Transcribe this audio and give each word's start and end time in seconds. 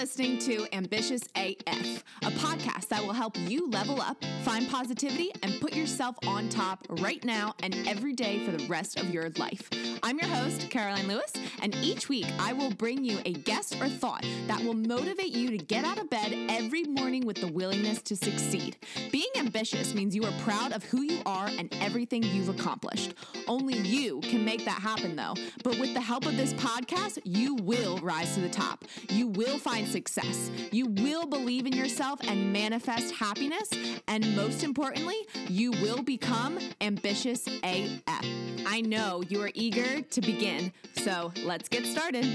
listening 0.00 0.38
to 0.38 0.66
Ambitious 0.74 1.20
AF, 1.36 2.02
a 2.22 2.30
podcast 2.30 2.79
that 3.00 3.06
will 3.06 3.14
help 3.14 3.38
you 3.38 3.66
level 3.70 3.98
up, 3.98 4.22
find 4.42 4.68
positivity, 4.68 5.30
and 5.42 5.58
put 5.58 5.74
yourself 5.74 6.16
on 6.26 6.50
top 6.50 6.86
right 7.00 7.24
now 7.24 7.54
and 7.62 7.74
every 7.88 8.12
day 8.12 8.44
for 8.44 8.52
the 8.52 8.66
rest 8.66 9.00
of 9.00 9.08
your 9.08 9.30
life. 9.38 9.70
I'm 10.02 10.18
your 10.18 10.28
host, 10.28 10.68
Caroline 10.68 11.08
Lewis, 11.08 11.32
and 11.62 11.74
each 11.76 12.10
week 12.10 12.26
I 12.38 12.52
will 12.52 12.70
bring 12.70 13.02
you 13.02 13.18
a 13.24 13.32
guest 13.32 13.80
or 13.80 13.88
thought 13.88 14.26
that 14.48 14.62
will 14.62 14.74
motivate 14.74 15.32
you 15.32 15.48
to 15.48 15.56
get 15.56 15.86
out 15.86 15.98
of 15.98 16.10
bed 16.10 16.34
every 16.50 16.84
morning 16.84 17.24
with 17.24 17.40
the 17.40 17.50
willingness 17.50 18.02
to 18.02 18.16
succeed. 18.16 18.76
Being 19.10 19.30
ambitious 19.38 19.94
means 19.94 20.14
you 20.14 20.24
are 20.24 20.38
proud 20.42 20.72
of 20.72 20.84
who 20.84 21.00
you 21.00 21.22
are 21.24 21.46
and 21.46 21.74
everything 21.80 22.22
you've 22.22 22.50
accomplished. 22.50 23.14
Only 23.48 23.78
you 23.78 24.20
can 24.20 24.44
make 24.44 24.66
that 24.66 24.78
happen, 24.78 25.16
though. 25.16 25.34
But 25.64 25.78
with 25.78 25.94
the 25.94 26.02
help 26.02 26.26
of 26.26 26.36
this 26.36 26.52
podcast, 26.52 27.18
you 27.24 27.54
will 27.54 27.96
rise 27.98 28.34
to 28.34 28.40
the 28.40 28.50
top. 28.50 28.84
You 29.08 29.28
will 29.28 29.58
find 29.58 29.88
success. 29.88 30.50
You 30.70 30.86
will 30.86 31.26
believe 31.26 31.64
in 31.64 31.72
yourself 31.72 32.20
and 32.28 32.52
manifest 32.52 32.89
happiness. 33.12 33.70
And 34.08 34.34
most 34.34 34.64
importantly, 34.64 35.16
you 35.48 35.70
will 35.82 36.02
become 36.02 36.58
ambitious 36.80 37.46
AF. 37.62 38.24
I 38.66 38.82
know 38.84 39.22
you 39.28 39.40
are 39.42 39.50
eager 39.54 40.00
to 40.00 40.20
begin, 40.20 40.72
so 40.96 41.32
let's 41.44 41.68
get 41.68 41.86
started. 41.86 42.26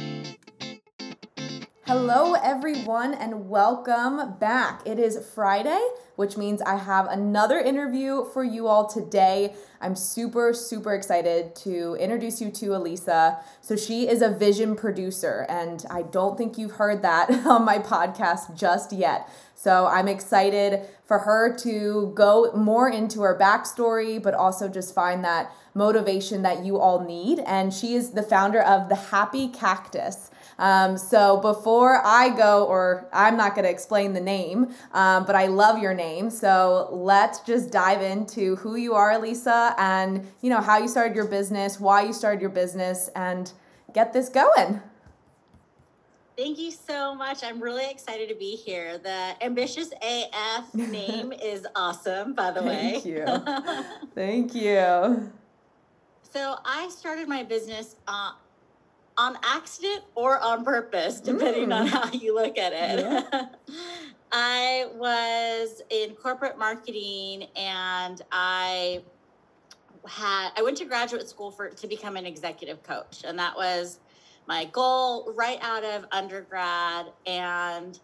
Hello, 1.87 2.33
everyone, 2.33 3.13
and 3.13 3.47
welcome 3.47 4.39
back. 4.39 4.81
It 4.87 4.97
is 4.97 5.23
Friday, 5.35 5.79
which 6.15 6.35
means 6.35 6.59
I 6.63 6.77
have 6.77 7.05
another 7.05 7.59
interview 7.59 8.25
for 8.33 8.43
you 8.43 8.65
all 8.65 8.87
today. 8.87 9.53
I'm 9.79 9.95
super, 9.95 10.51
super 10.55 10.95
excited 10.95 11.55
to 11.57 11.95
introduce 11.99 12.41
you 12.41 12.49
to 12.49 12.65
Alisa. 12.69 13.37
So, 13.61 13.75
she 13.75 14.09
is 14.09 14.23
a 14.23 14.31
vision 14.31 14.75
producer, 14.75 15.45
and 15.47 15.85
I 15.91 16.01
don't 16.01 16.39
think 16.39 16.57
you've 16.57 16.71
heard 16.71 17.03
that 17.03 17.29
on 17.45 17.63
my 17.63 17.77
podcast 17.77 18.55
just 18.55 18.91
yet. 18.91 19.29
So, 19.53 19.85
I'm 19.85 20.07
excited 20.07 20.87
for 21.03 21.19
her 21.19 21.55
to 21.57 22.11
go 22.15 22.51
more 22.53 22.89
into 22.89 23.21
her 23.21 23.37
backstory, 23.39 24.19
but 24.19 24.33
also 24.33 24.67
just 24.67 24.95
find 24.95 25.23
that 25.23 25.51
motivation 25.75 26.41
that 26.41 26.65
you 26.65 26.79
all 26.79 27.05
need. 27.05 27.41
And 27.45 27.71
she 27.71 27.93
is 27.93 28.11
the 28.11 28.23
founder 28.23 28.63
of 28.63 28.89
The 28.89 28.95
Happy 28.95 29.49
Cactus. 29.49 30.31
Um, 30.57 30.97
so 30.97 31.37
before 31.37 32.01
I 32.05 32.29
go, 32.29 32.65
or 32.65 33.07
I'm 33.11 33.37
not 33.37 33.55
going 33.55 33.65
to 33.65 33.71
explain 33.71 34.13
the 34.13 34.21
name, 34.21 34.73
um, 34.93 35.25
but 35.25 35.35
I 35.35 35.47
love 35.47 35.79
your 35.79 35.93
name. 35.93 36.29
So 36.29 36.89
let's 36.91 37.39
just 37.41 37.71
dive 37.71 38.01
into 38.01 38.55
who 38.57 38.75
you 38.75 38.93
are, 38.93 39.11
Alisa, 39.11 39.75
and 39.77 40.27
you 40.41 40.49
know 40.49 40.61
how 40.61 40.77
you 40.77 40.87
started 40.87 41.15
your 41.15 41.27
business, 41.27 41.79
why 41.79 42.03
you 42.03 42.13
started 42.13 42.41
your 42.41 42.49
business, 42.49 43.09
and 43.15 43.51
get 43.93 44.13
this 44.13 44.29
going. 44.29 44.81
Thank 46.37 46.59
you 46.59 46.71
so 46.71 47.15
much. 47.15 47.45
I'm 47.45 47.61
really 47.61 47.89
excited 47.89 48.27
to 48.27 48.35
be 48.35 48.57
here. 48.57 48.97
The 48.97 49.35
Ambitious 49.41 49.91
AF 50.01 50.73
name 50.75 51.31
is 51.31 51.65
awesome, 51.75 52.33
by 52.33 52.51
the 52.51 52.61
way. 52.61 52.99
Thank 53.01 53.05
you. 53.05 53.25
Thank 54.15 54.53
you. 54.53 55.31
So 56.33 56.57
I 56.65 56.89
started 56.89 57.29
my 57.29 57.43
business 57.43 57.95
uh, 58.09 58.33
on 59.17 59.37
accident 59.43 60.03
or 60.15 60.39
on 60.39 60.63
purpose, 60.63 61.19
depending 61.21 61.69
mm. 61.69 61.79
on 61.79 61.87
how 61.87 62.11
you 62.11 62.35
look 62.35 62.57
at 62.57 62.73
it. 62.73 62.99
Yeah. 62.99 63.45
I 64.31 64.87
was 64.95 65.81
in 65.89 66.15
corporate 66.15 66.57
marketing 66.57 67.47
and 67.55 68.21
I 68.31 69.03
had 70.07 70.49
I 70.57 70.61
went 70.61 70.77
to 70.77 70.85
graduate 70.85 71.27
school 71.29 71.51
for 71.51 71.69
to 71.69 71.87
become 71.87 72.17
an 72.17 72.25
executive 72.25 72.83
coach 72.83 73.23
and 73.25 73.39
that 73.39 73.55
was 73.55 73.99
my 74.47 74.65
goal 74.65 75.31
right 75.35 75.57
out 75.61 75.83
of 75.83 76.05
undergrad 76.11 77.07
and 77.25 77.99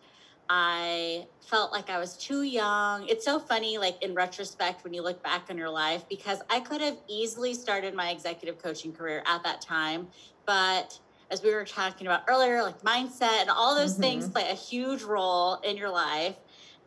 I 0.53 1.27
felt 1.39 1.71
like 1.71 1.89
I 1.89 1.97
was 1.97 2.17
too 2.17 2.41
young. 2.41 3.07
It's 3.07 3.23
so 3.23 3.39
funny, 3.39 3.77
like 3.77 4.03
in 4.03 4.13
retrospect, 4.13 4.83
when 4.83 4.93
you 4.93 5.01
look 5.01 5.23
back 5.23 5.45
on 5.49 5.57
your 5.57 5.69
life, 5.69 6.03
because 6.09 6.41
I 6.49 6.59
could 6.59 6.81
have 6.81 6.97
easily 7.07 7.53
started 7.53 7.93
my 7.93 8.09
executive 8.09 8.61
coaching 8.61 8.91
career 8.91 9.23
at 9.25 9.43
that 9.43 9.61
time 9.61 10.07
but 10.45 10.99
as 11.29 11.41
we 11.41 11.53
were 11.53 11.65
talking 11.65 12.07
about 12.07 12.23
earlier, 12.27 12.61
like 12.61 12.81
mindset 12.81 13.41
and 13.41 13.49
all 13.49 13.75
those 13.75 13.93
mm-hmm. 13.93 14.01
things 14.01 14.27
play 14.27 14.49
a 14.49 14.55
huge 14.55 15.01
role 15.01 15.55
in 15.63 15.77
your 15.77 15.89
life. 15.89 16.35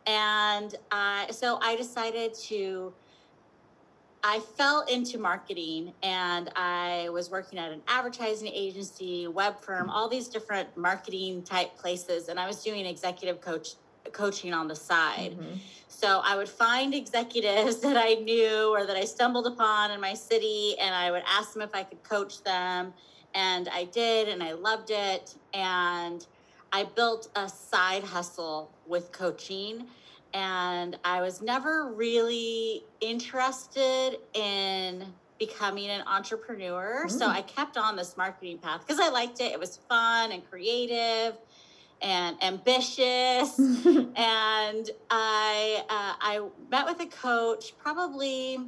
And 0.05 0.75
uh, 0.91 1.31
so 1.31 1.57
I 1.61 1.75
decided 1.75 2.35
to, 2.45 2.93
I 4.27 4.39
fell 4.57 4.81
into 4.89 5.19
marketing 5.19 5.93
and 6.01 6.49
I 6.55 7.09
was 7.09 7.29
working 7.29 7.59
at 7.59 7.71
an 7.71 7.83
advertising 7.87 8.47
agency, 8.51 9.27
web 9.27 9.59
firm, 9.59 9.87
all 9.87 10.09
these 10.09 10.27
different 10.27 10.75
marketing 10.75 11.43
type 11.43 11.77
places. 11.77 12.27
And 12.27 12.39
I 12.39 12.47
was 12.47 12.63
doing 12.63 12.87
executive 12.87 13.39
coach 13.39 13.75
coaching 14.13 14.51
on 14.51 14.67
the 14.67 14.75
side. 14.75 15.37
Mm-hmm. 15.37 15.57
So 15.89 16.21
I 16.23 16.35
would 16.35 16.49
find 16.49 16.95
executives 16.95 17.77
that 17.81 17.97
I 17.97 18.15
knew 18.15 18.73
or 18.75 18.87
that 18.87 18.97
I 18.97 19.05
stumbled 19.05 19.45
upon 19.45 19.91
in 19.91 20.01
my 20.01 20.15
city 20.15 20.75
and 20.79 20.95
I 20.95 21.11
would 21.11 21.23
ask 21.27 21.53
them 21.53 21.61
if 21.61 21.75
I 21.75 21.83
could 21.83 22.01
coach 22.01 22.43
them 22.43 22.93
and 23.35 23.69
I 23.69 23.83
did, 23.83 24.29
and 24.29 24.41
I 24.41 24.53
loved 24.53 24.89
it. 24.89 25.35
And 25.53 26.25
I 26.71 26.85
built 26.85 27.29
a 27.35 27.47
side 27.47 28.03
hustle 28.03 28.71
with 28.87 29.11
coaching. 29.11 29.85
And 30.35 30.97
I 31.05 31.21
was 31.21 31.41
never 31.41 31.93
really 31.93 32.83
interested 32.99 34.17
in 34.33 35.05
becoming 35.39 35.87
an 35.87 36.03
entrepreneur. 36.05 37.05
Mm. 37.05 37.11
So 37.11 37.27
I 37.27 37.41
kept 37.41 37.77
on 37.77 37.95
this 37.95 38.17
marketing 38.17 38.57
path 38.57 38.81
because 38.85 38.99
I 38.99 39.09
liked 39.09 39.39
it. 39.39 39.53
It 39.53 39.59
was 39.59 39.77
fun 39.87 40.33
and 40.33 40.47
creative 40.49 41.37
and 42.01 42.35
ambitious. 42.43 43.57
and 43.59 44.89
I 45.09 45.83
uh, 45.89 46.15
I 46.19 46.41
met 46.69 46.85
with 46.85 46.99
a 46.99 47.05
coach 47.05 47.73
probably 47.77 48.59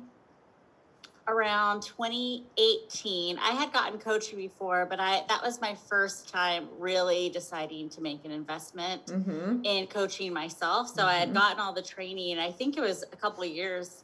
around 1.27 1.81
2018. 1.81 3.37
I 3.37 3.51
had 3.51 3.73
gotten 3.73 3.99
coaching 3.99 4.37
before, 4.37 4.85
but 4.85 4.99
I 4.99 5.23
that 5.27 5.41
was 5.43 5.59
my 5.59 5.75
first 5.75 6.29
time 6.29 6.67
really 6.79 7.29
deciding 7.29 7.89
to 7.89 8.01
make 8.01 8.23
an 8.25 8.31
investment 8.31 9.07
mm-hmm. 9.07 9.61
in 9.63 9.87
coaching 9.87 10.33
myself. 10.33 10.87
So 10.87 11.01
mm-hmm. 11.01 11.09
I 11.09 11.13
had 11.15 11.29
mm-hmm. 11.29 11.37
gotten 11.37 11.59
all 11.59 11.73
the 11.73 11.81
training, 11.81 12.31
and 12.31 12.41
I 12.41 12.51
think 12.51 12.77
it 12.77 12.81
was 12.81 13.03
a 13.11 13.15
couple 13.15 13.43
of 13.43 13.49
years 13.49 14.03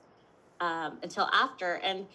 um, 0.59 0.97
until 1.01 1.29
after. 1.33 1.75
And 1.75 2.05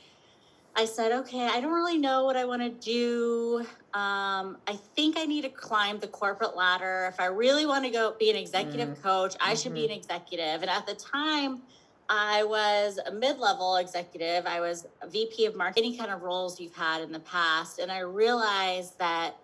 I 0.76 0.84
said, 0.84 1.10
okay, 1.10 1.44
I 1.46 1.60
don't 1.60 1.72
really 1.72 1.98
know 1.98 2.24
what 2.24 2.36
I 2.36 2.44
want 2.44 2.62
to 2.62 2.70
do. 2.70 3.66
Um, 3.94 4.58
I 4.68 4.78
think 4.94 5.18
I 5.18 5.24
need 5.24 5.42
to 5.42 5.48
climb 5.48 5.98
the 5.98 6.06
corporate 6.06 6.54
ladder. 6.54 7.08
If 7.12 7.18
I 7.18 7.26
really 7.26 7.66
want 7.66 7.84
to 7.84 7.90
go 7.90 8.14
be 8.18 8.30
an 8.30 8.36
executive 8.36 8.90
mm-hmm. 8.90 9.02
coach, 9.02 9.34
I 9.40 9.54
should 9.54 9.74
be 9.74 9.84
an 9.84 9.90
mm-hmm. 9.90 9.98
executive. 9.98 10.62
And 10.62 10.70
at 10.70 10.86
the 10.86 10.94
time, 10.94 11.62
I 12.08 12.42
was 12.44 12.98
a 13.06 13.12
mid 13.12 13.38
level 13.38 13.76
executive. 13.76 14.46
I 14.46 14.60
was 14.60 14.86
a 15.02 15.08
VP 15.08 15.46
of 15.46 15.54
marketing, 15.54 15.90
any 15.90 15.98
kind 15.98 16.10
of 16.10 16.22
roles 16.22 16.58
you've 16.58 16.74
had 16.74 17.02
in 17.02 17.12
the 17.12 17.20
past. 17.20 17.78
And 17.78 17.92
I 17.92 18.00
realized 18.00 18.98
that 18.98 19.36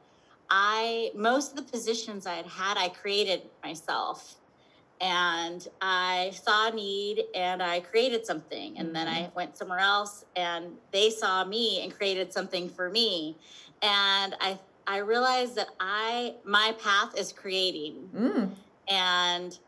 I, 0.50 1.10
most 1.14 1.50
of 1.50 1.56
the 1.56 1.70
positions 1.70 2.26
I 2.26 2.34
had 2.34 2.46
had, 2.46 2.78
I 2.78 2.88
created 2.88 3.42
myself. 3.62 4.36
And 5.00 5.66
I 5.82 6.32
saw 6.34 6.68
a 6.68 6.72
need 6.72 7.24
and 7.34 7.62
I 7.62 7.80
created 7.80 8.24
something. 8.24 8.78
And 8.78 8.94
then 8.94 9.08
I 9.08 9.22
mm-hmm. 9.22 9.34
went 9.34 9.58
somewhere 9.58 9.80
else 9.80 10.24
and 10.36 10.66
they 10.92 11.10
saw 11.10 11.44
me 11.44 11.82
and 11.82 11.94
created 11.94 12.32
something 12.32 12.70
for 12.70 12.88
me. 12.88 13.36
And 13.82 14.34
I, 14.40 14.58
I 14.86 14.98
realized 14.98 15.56
that 15.56 15.68
I, 15.80 16.36
my 16.44 16.74
path 16.82 17.18
is 17.18 17.32
creating. 17.32 18.08
Mm. 18.14 18.50
And 18.88 19.58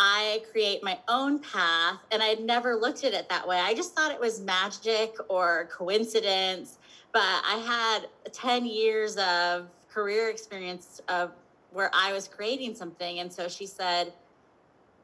I 0.00 0.42
create 0.50 0.82
my 0.82 0.98
own 1.08 1.38
path. 1.40 1.98
And 2.10 2.22
I'd 2.22 2.40
never 2.40 2.74
looked 2.74 3.04
at 3.04 3.12
it 3.12 3.28
that 3.28 3.46
way. 3.46 3.60
I 3.60 3.74
just 3.74 3.94
thought 3.94 4.10
it 4.10 4.18
was 4.18 4.40
magic 4.40 5.14
or 5.28 5.68
coincidence. 5.70 6.78
But 7.12 7.20
I 7.22 7.62
had 7.64 8.32
10 8.32 8.64
years 8.64 9.16
of 9.16 9.68
career 9.90 10.30
experience 10.30 11.02
of 11.08 11.32
where 11.72 11.90
I 11.92 12.12
was 12.12 12.26
creating 12.26 12.74
something. 12.74 13.20
And 13.20 13.30
so 13.30 13.46
she 13.46 13.66
said, 13.66 14.12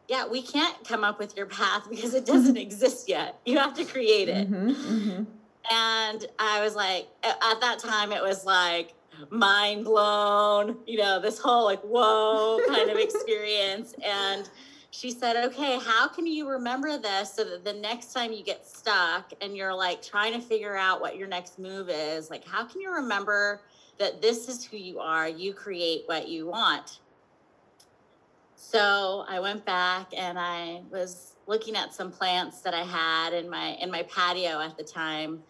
yeah, 0.08 0.26
we 0.26 0.40
can't 0.40 0.82
come 0.88 1.04
up 1.04 1.18
with 1.18 1.36
your 1.36 1.46
path 1.46 1.86
because 1.90 2.14
it 2.14 2.24
doesn't 2.24 2.56
exist 2.56 3.08
yet. 3.08 3.38
You 3.44 3.58
have 3.58 3.74
to 3.74 3.84
create 3.84 4.28
it. 4.30 4.50
Mm-hmm, 4.50 4.70
mm-hmm. 4.70 5.24
And 5.70 6.26
I 6.38 6.62
was 6.62 6.74
like, 6.74 7.08
at 7.22 7.60
that 7.60 7.80
time, 7.80 8.12
it 8.12 8.22
was 8.22 8.46
like 8.46 8.94
mind 9.30 9.84
blown, 9.84 10.76
you 10.86 10.98
know, 10.98 11.20
this 11.20 11.38
whole 11.38 11.64
like, 11.64 11.82
whoa 11.82 12.60
kind 12.68 12.88
of 12.88 12.96
experience. 12.96 13.94
And 14.02 14.48
she 14.96 15.10
said, 15.10 15.36
okay, 15.44 15.78
how 15.78 16.08
can 16.08 16.26
you 16.26 16.48
remember 16.48 16.96
this 16.96 17.34
so 17.34 17.44
that 17.44 17.64
the 17.64 17.72
next 17.74 18.14
time 18.14 18.32
you 18.32 18.42
get 18.42 18.66
stuck 18.66 19.30
and 19.42 19.54
you're 19.54 19.74
like 19.74 20.00
trying 20.00 20.32
to 20.32 20.40
figure 20.40 20.74
out 20.74 21.02
what 21.02 21.18
your 21.18 21.28
next 21.28 21.58
move 21.58 21.90
is, 21.90 22.30
like, 22.30 22.46
how 22.46 22.64
can 22.64 22.80
you 22.80 22.90
remember 22.90 23.60
that 23.98 24.22
this 24.22 24.48
is 24.48 24.64
who 24.64 24.78
you 24.78 24.98
are? 24.98 25.28
You 25.28 25.52
create 25.52 26.04
what 26.06 26.28
you 26.28 26.46
want. 26.46 27.00
So 28.54 29.26
I 29.28 29.38
went 29.38 29.66
back 29.66 30.12
and 30.16 30.38
I 30.38 30.80
was 30.90 31.34
looking 31.46 31.76
at 31.76 31.92
some 31.92 32.10
plants 32.10 32.62
that 32.62 32.72
I 32.72 32.82
had 32.82 33.34
in 33.34 33.50
my 33.50 33.76
in 33.82 33.90
my 33.90 34.02
patio 34.04 34.60
at 34.60 34.78
the 34.78 34.82
time 34.82 35.42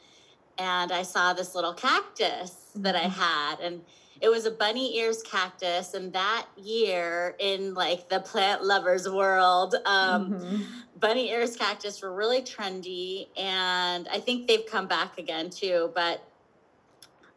and 0.58 0.90
I 0.90 1.02
saw 1.02 1.32
this 1.32 1.54
little 1.54 1.72
cactus 1.72 2.72
that 2.74 2.96
I 2.96 3.04
Mhm. 3.04 3.10
had, 3.10 3.60
and 3.60 3.84
it 4.20 4.28
was 4.28 4.46
a 4.46 4.50
bunny 4.50 4.96
ears 4.98 5.22
cactus. 5.22 5.94
And 5.94 6.12
that 6.12 6.46
year, 6.56 7.34
in 7.38 7.74
like 7.74 8.08
the 8.08 8.20
plant 8.20 8.64
lovers 8.64 9.08
world, 9.08 9.74
um, 9.84 10.30
Mhm. 10.32 10.66
bunny 10.98 11.30
ears 11.30 11.56
cactus 11.56 12.00
were 12.02 12.12
really 12.12 12.42
trendy, 12.42 13.28
and 13.36 14.08
I 14.08 14.18
think 14.20 14.46
they've 14.48 14.64
come 14.66 14.86
back 14.86 15.18
again 15.18 15.50
too. 15.50 15.92
But 15.94 16.22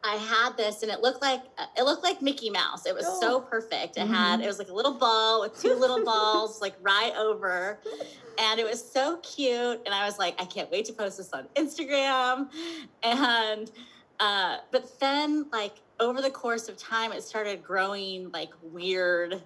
I 0.02 0.16
had 0.16 0.56
this, 0.56 0.82
and 0.82 0.90
it 0.90 1.02
looked 1.02 1.22
like 1.22 1.42
it 1.76 1.84
looked 1.84 2.04
like 2.04 2.22
Mickey 2.22 2.50
Mouse. 2.50 2.86
It 2.86 2.96
was 2.96 3.06
so 3.20 3.36
Oh. 3.36 3.40
perfect. 3.42 3.98
It 3.98 4.08
had 4.08 4.40
Mhm. 4.40 4.44
it 4.44 4.48
was 4.48 4.58
like 4.58 4.70
a 4.70 4.74
little 4.74 4.94
ball 4.94 5.42
with 5.42 5.60
two 5.62 5.76
little 5.76 6.06
balls 6.06 6.62
like 6.62 6.76
right 6.82 7.14
over, 7.18 7.82
and 8.38 8.60
it 8.62 8.66
was 8.66 8.82
so 8.90 9.18
cute. 9.18 9.82
And 9.86 9.94
I 9.94 10.06
was 10.06 10.18
like, 10.18 10.42
I 10.42 10.46
can't 10.46 10.72
wait 10.72 10.86
to 10.86 10.94
post 10.94 11.18
this 11.18 11.34
on 11.34 11.50
Instagram. 11.56 12.50
And 13.04 13.70
uh, 14.22 14.60
but 14.72 15.00
then 15.02 15.50
like 15.52 15.82
over 16.00 16.22
the 16.22 16.30
course 16.30 16.70
of 16.70 16.78
time, 16.78 17.12
it 17.12 17.24
started 17.24 17.64
growing 17.64 18.32
like 18.32 18.50
weird 18.62 19.42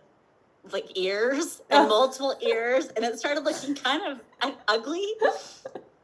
like 0.71 0.97
ears 0.97 1.61
and 1.69 1.89
multiple 1.89 2.35
ears 2.41 2.87
and 2.95 3.03
it 3.03 3.19
started 3.19 3.43
looking 3.43 3.75
kind 3.75 4.01
of 4.41 4.55
ugly. 4.67 5.05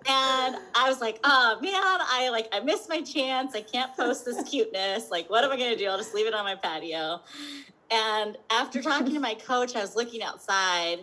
And 0.08 0.56
i 0.76 0.88
was 0.88 1.02
like 1.02 1.20
oh 1.24 1.60
man 1.62 1.74
i 1.76 2.30
like 2.32 2.48
i 2.52 2.60
missed 2.60 2.90
my 2.90 3.02
chance. 3.02 3.56
I 3.56 3.62
can't 3.62 3.96
post 3.96 4.26
this 4.26 4.42
cuteness. 4.50 5.12
Like 5.12 5.30
what 5.30 5.44
am 5.44 5.52
i 5.52 5.58
going 5.58 5.72
to 5.72 5.78
do? 5.78 5.88
I'll 5.88 5.98
just 5.98 6.14
leave 6.14 6.28
it 6.28 6.34
on 6.34 6.46
my 6.46 6.56
patio. 6.56 7.22
And 7.92 8.38
after 8.50 8.82
talking 8.82 9.14
to 9.14 9.20
my 9.20 9.34
coach 9.34 9.76
i 9.76 9.82
was 9.82 9.96
looking 9.96 10.24
outside 10.24 11.00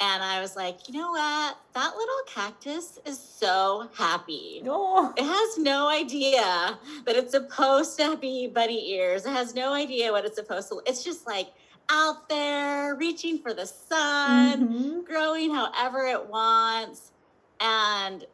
and 0.00 0.22
i 0.22 0.40
was 0.40 0.54
like 0.56 0.88
you 0.88 0.94
know 1.00 1.10
what 1.10 1.56
that 1.74 1.92
little 1.96 2.22
cactus 2.26 2.98
is 3.04 3.18
so 3.18 3.88
happy 3.96 4.62
Oh. 4.66 5.12
it 5.16 5.24
has 5.24 5.58
no 5.58 5.88
idea 5.88 6.78
that 7.04 7.16
it's 7.16 7.32
supposed 7.32 7.98
to 7.98 8.16
be 8.16 8.46
bunny 8.48 8.90
ears. 8.92 9.26
It 9.26 9.30
has 9.32 9.54
no 9.54 9.72
idea 9.72 10.12
what 10.12 10.24
it's 10.24 10.36
supposed 10.36 10.68
to. 10.70 10.80
It's 10.86 11.02
just 11.04 11.26
like 11.26 11.48
out 11.90 12.28
there 12.28 12.94
reaching 12.96 13.38
for 13.38 13.54
the 13.54 13.66
sun, 13.66 14.68
Mhm. 14.68 15.04
growing 15.06 15.54
however 15.54 16.04
it 16.06 16.26
wants, 16.28 17.12
and 17.60 18.24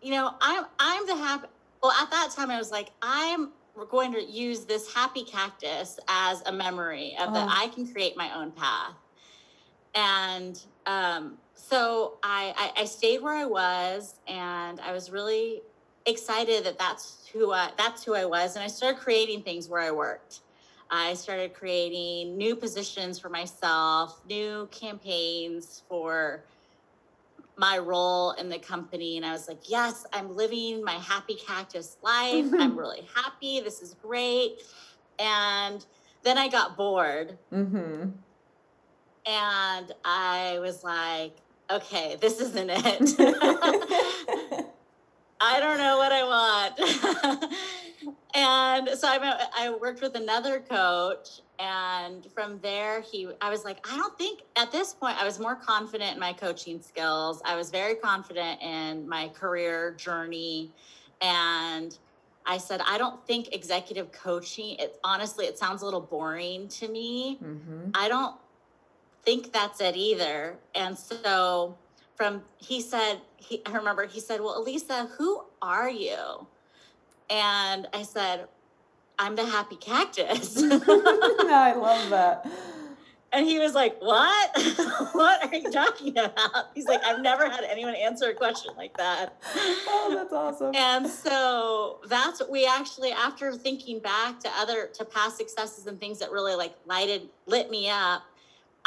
you 0.00 0.12
know, 0.12 0.34
I'm 0.40 0.66
I'm 0.78 1.06
the 1.06 1.16
happy. 1.16 1.48
Well, 1.82 1.92
at 1.92 2.10
that 2.10 2.30
time, 2.36 2.50
I 2.50 2.58
was 2.58 2.70
like, 2.70 2.90
I'm 3.02 3.50
going 3.90 4.12
to 4.12 4.22
use 4.22 4.64
this 4.64 4.92
happy 4.94 5.24
cactus 5.24 5.98
as 6.08 6.42
a 6.46 6.52
memory 6.52 7.16
of 7.20 7.32
that 7.34 7.46
Oh. 7.48 7.62
I 7.62 7.68
can 7.68 7.90
create 7.92 8.16
my 8.16 8.32
own 8.38 8.50
path, 8.52 8.94
and 9.98 10.60
um, 10.86 11.38
so 11.54 12.18
I, 12.22 12.54
I 12.56 12.82
I 12.82 12.84
stayed 12.84 13.20
where 13.20 13.34
I 13.34 13.44
was, 13.44 14.14
and 14.28 14.80
I 14.80 14.92
was 14.92 15.10
really 15.10 15.62
excited 16.06 16.64
that 16.64 16.78
that's 16.78 17.26
who 17.32 17.52
I 17.52 17.70
that's 17.76 18.04
who 18.04 18.14
I 18.14 18.24
was, 18.24 18.54
and 18.54 18.62
I 18.62 18.68
started 18.68 19.00
creating 19.00 19.42
things 19.42 19.68
where 19.68 19.80
I 19.80 19.90
worked. 19.90 20.40
I 20.90 21.14
started 21.14 21.52
creating 21.52 22.38
new 22.38 22.56
positions 22.56 23.18
for 23.18 23.28
myself, 23.28 24.22
new 24.26 24.68
campaigns 24.70 25.82
for 25.88 26.44
my 27.56 27.76
role 27.76 28.30
in 28.32 28.48
the 28.48 28.58
company. 28.58 29.16
And 29.16 29.26
I 29.26 29.32
was 29.32 29.48
like, 29.48 29.68
yes, 29.68 30.06
I'm 30.14 30.34
living 30.34 30.82
my 30.82 30.94
happy 30.94 31.34
cactus 31.34 31.98
life. 32.02 32.46
I'm 32.58 32.78
really 32.78 33.06
happy. 33.14 33.60
This 33.60 33.82
is 33.82 33.94
great. 33.94 34.62
And 35.18 35.84
then 36.22 36.38
I 36.38 36.48
got 36.48 36.76
bored 36.76 37.36
Mhm. 37.52 38.12
And 39.28 39.92
I 40.04 40.58
was 40.60 40.82
like, 40.82 41.36
okay, 41.70 42.16
this 42.18 42.40
isn't 42.40 42.70
it. 42.70 43.14
I 45.40 45.60
don't 45.60 45.78
know 45.78 45.98
what 45.98 46.10
I 46.10 46.24
want. 46.24 47.52
and 48.34 48.88
so 48.98 49.06
I, 49.06 49.46
I 49.56 49.70
worked 49.70 50.00
with 50.00 50.16
another 50.16 50.60
coach. 50.60 51.42
And 51.60 52.26
from 52.34 52.58
there, 52.60 53.02
he, 53.02 53.28
I 53.40 53.50
was 53.50 53.64
like, 53.64 53.86
I 53.92 53.96
don't 53.96 54.16
think 54.16 54.42
at 54.56 54.72
this 54.72 54.94
point, 54.94 55.20
I 55.20 55.24
was 55.26 55.38
more 55.38 55.56
confident 55.56 56.14
in 56.14 56.20
my 56.20 56.32
coaching 56.32 56.80
skills. 56.80 57.42
I 57.44 57.54
was 57.54 57.70
very 57.70 57.96
confident 57.96 58.62
in 58.62 59.06
my 59.08 59.28
career 59.28 59.92
journey. 59.98 60.72
And 61.20 61.96
I 62.46 62.56
said, 62.56 62.80
I 62.86 62.96
don't 62.96 63.24
think 63.26 63.52
executive 63.54 64.10
coaching, 64.10 64.76
it 64.78 64.98
honestly, 65.04 65.44
it 65.44 65.58
sounds 65.58 65.82
a 65.82 65.84
little 65.84 66.00
boring 66.00 66.68
to 66.68 66.88
me. 66.88 67.38
Mhm. 67.42 67.90
I 67.94 68.08
don't 68.08 68.36
think 69.24 69.52
that's 69.52 69.80
it 69.80 69.96
either. 69.96 70.56
And 70.74 70.98
so 70.98 71.76
from 72.16 72.42
he 72.58 72.80
said 72.80 73.20
he 73.36 73.62
I 73.64 73.72
remember 73.72 74.06
he 74.06 74.20
said, 74.20 74.40
"Well, 74.40 74.64
Alisa, 74.64 75.08
who 75.16 75.44
are 75.62 75.88
you?" 75.90 76.46
And 77.30 77.86
I 77.92 78.02
said, 78.02 78.46
"I'm 79.18 79.36
the 79.36 79.44
happy 79.46 79.76
cactus." 79.76 80.56
I 80.62 81.74
love 81.76 82.10
that. 82.10 82.46
and 83.32 83.46
he 83.46 83.58
was 83.58 83.74
like, 83.74 84.00
"What? 84.00 84.50
what 85.12 85.44
are 85.46 85.54
you 85.54 85.70
talking 85.70 86.16
about?" 86.18 86.70
He's 86.74 86.86
like, 86.86 87.04
"I've 87.04 87.20
never 87.20 87.48
had 87.48 87.64
anyone 87.64 87.94
answer 87.94 88.30
a 88.30 88.34
question 88.34 88.72
like 88.76 88.96
that." 88.96 89.36
Oh, 89.54 90.12
that's 90.14 90.32
awesome. 90.32 90.74
and 90.74 91.06
so 91.06 92.00
that's 92.08 92.40
what 92.40 92.50
we 92.50 92.66
actually 92.66 93.12
after 93.12 93.52
thinking 93.52 94.00
back 94.00 94.40
to 94.40 94.48
other 94.56 94.88
to 94.94 95.04
past 95.04 95.36
successes 95.36 95.86
and 95.86 96.00
things 96.00 96.18
that 96.18 96.32
really 96.32 96.54
like 96.54 96.74
lighted 96.86 97.28
lit 97.46 97.70
me 97.70 97.88
up 97.90 98.22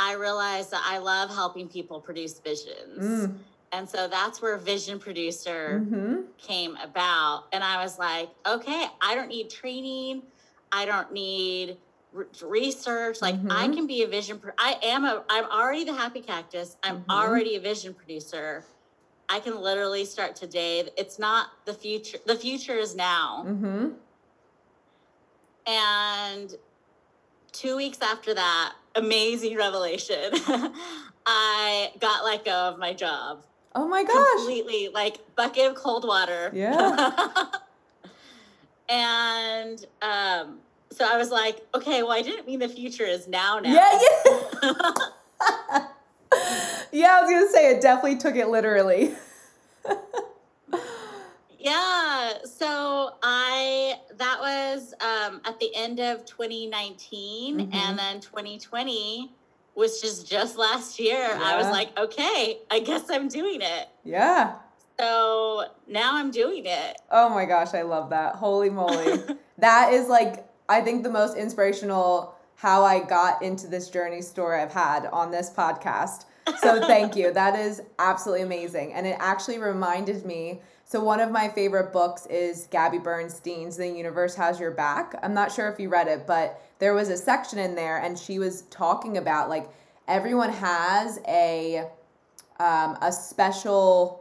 i 0.08 0.14
realized 0.14 0.70
that 0.72 0.82
i 0.94 0.98
love 0.98 1.28
helping 1.42 1.68
people 1.78 1.98
produce 2.08 2.36
visions 2.40 3.00
Mm. 3.00 3.38
and 3.76 3.84
so 3.94 4.00
that's 4.18 4.42
where 4.42 4.58
vision 4.58 4.98
producer 5.00 5.62
Mhm. 5.86 6.26
came 6.50 6.74
about 6.90 7.38
and 7.54 7.62
i 7.64 7.76
was 7.84 7.94
like 8.08 8.30
okay 8.56 8.84
i 9.02 9.16
don't 9.16 9.28
need 9.38 9.48
training 9.50 10.24
i 10.72 10.82
don't 10.92 11.12
need 11.14 11.78
re- 12.20 12.26
research 12.60 13.22
like 13.22 13.36
i 13.62 13.64
Mhm. 13.68 13.74
can 13.76 13.86
be 13.88 14.00
a 14.04 14.08
vision 14.18 14.36
pro- 14.40 14.58
i 14.58 14.72
am 14.94 15.02
a 15.06 15.24
i'm 15.30 15.46
already 15.60 15.84
the 15.92 15.94
happy 16.04 16.22
cactus 16.32 16.70
i'm 16.84 16.98
Mhm. 17.04 17.10
already 17.20 17.56
a 17.56 17.62
vision 17.72 17.94
producer 17.94 18.66
i 19.30 19.40
can 19.40 19.56
literally 19.70 20.04
start 20.16 20.32
today 20.36 20.74
it's 21.02 21.18
not 21.28 21.44
the 21.70 21.74
future 21.84 22.18
the 22.26 22.36
future 22.48 22.78
is 22.86 22.96
now 22.96 23.46
Mhm. 23.48 23.94
and 25.68 26.56
two 27.52 27.76
weeks 27.76 28.00
after 28.02 28.34
that 28.34 28.74
amazing 28.96 29.56
revelation 29.56 30.32
i 31.26 31.92
got 32.00 32.24
let 32.26 32.44
go 32.44 32.52
of 32.52 32.78
my 32.78 32.94
job 32.94 33.44
Oh 33.74 33.88
my 33.88 34.04
gosh. 34.04 34.28
completely 34.38 34.90
like 34.90 35.20
bucket 35.36 35.72
of 35.72 35.76
cold 35.76 36.06
water. 36.06 36.52
Yeah. 36.54 37.46
and 38.90 39.86
um, 40.02 40.60
so 40.92 41.06
I 41.06 41.18
was 41.18 41.30
like, 41.32 41.66
okay, 41.74 42.04
well, 42.04 42.12
I 42.12 42.22
didn't 42.22 42.46
mean 42.46 42.60
the 42.60 42.68
future 42.68 43.06
is 43.06 43.28
now. 43.28 43.60
Now. 43.60 43.72
Yeah, 43.72 44.00
yeah. 44.62 44.72
yeah, 46.92 47.18
I 47.18 47.22
was 47.22 47.32
gonna 47.32 47.50
say 47.50 47.72
it 47.72 47.82
definitely 47.82 48.18
took 48.18 48.36
it 48.36 48.50
literally. 48.50 49.16
Yeah. 51.62 52.34
So 52.44 53.12
I 53.24 53.96
that 54.18 54.38
was 54.40 54.94
um, 55.02 55.42
at 55.46 55.60
the 55.60 55.74
end 55.76 56.00
of 56.00 56.26
2019, 56.26 57.58
Mhm. 57.60 57.74
and 57.76 57.98
then 58.00 58.20
2020 58.20 59.34
which 59.74 60.04
is 60.04 60.24
just 60.26 60.58
last 60.58 61.00
year. 61.00 61.30
I 61.42 61.56
was 61.56 61.68
like, 61.68 61.98
okay, 61.98 62.60
I 62.70 62.80
guess 62.80 63.10
I'm 63.10 63.30
doing 63.30 63.62
it. 63.62 63.88
Yeah. 64.04 64.56
So 65.00 65.64
now 65.88 66.16
I'm 66.18 66.30
doing 66.30 66.64
it. 66.66 66.98
Oh 67.10 67.30
my 67.30 67.46
gosh, 67.46 67.74
I 67.74 67.84
love 67.84 68.10
that. 68.10 68.36
Holy 68.36 68.70
moly. 68.70 69.20
that 69.58 69.94
is 69.94 70.08
like 70.10 70.46
I 70.68 70.82
think 70.82 71.04
the 71.04 71.10
most 71.10 71.38
inspirational 71.38 72.36
how 72.56 72.84
I 72.84 73.00
got 73.00 73.42
into 73.42 73.68
this 73.68 73.90
journey 73.90 74.22
story 74.22 74.62
I've 74.62 74.74
had 74.74 75.08
on 75.08 75.32
this 75.32 75.50
podcast. 75.50 76.26
So 76.60 76.80
thank 76.82 77.16
you. 77.16 77.32
That 77.32 77.58
is 77.58 77.82
absolutely 78.00 78.44
amazing. 78.44 78.94
And 78.94 79.06
it 79.06 79.18
actually 79.20 79.60
reminded 79.60 80.26
me. 80.26 80.62
So 80.86 81.04
one 81.04 81.20
of 81.20 81.32
my 81.32 81.48
favorite 81.48 81.94
books 81.94 82.26
is 82.26 82.68
Gabby 82.70 82.98
Bernstein's 82.98 83.78
The 83.78 83.88
Universe 83.88 84.36
Has 84.36 84.60
Your 84.60 84.72
Back. 84.72 85.18
I'm 85.24 85.34
not 85.34 85.52
sure 85.52 85.70
if 85.70 85.80
you 85.80 85.90
read 85.90 86.08
it, 86.08 86.28
but 86.28 86.62
there 86.80 86.94
was 86.94 87.10
a 87.10 87.18
section 87.18 87.60
in 87.60 87.76
there 87.76 88.00
and 88.00 88.18
she 88.18 88.40
was 88.40 88.64
talking 88.64 89.18
about 89.18 89.50
like 89.50 89.70
everyone 90.08 90.52
has 90.52 91.20
a 91.28 91.88
um, 92.60 92.98
a 93.02 93.12
special 93.12 94.21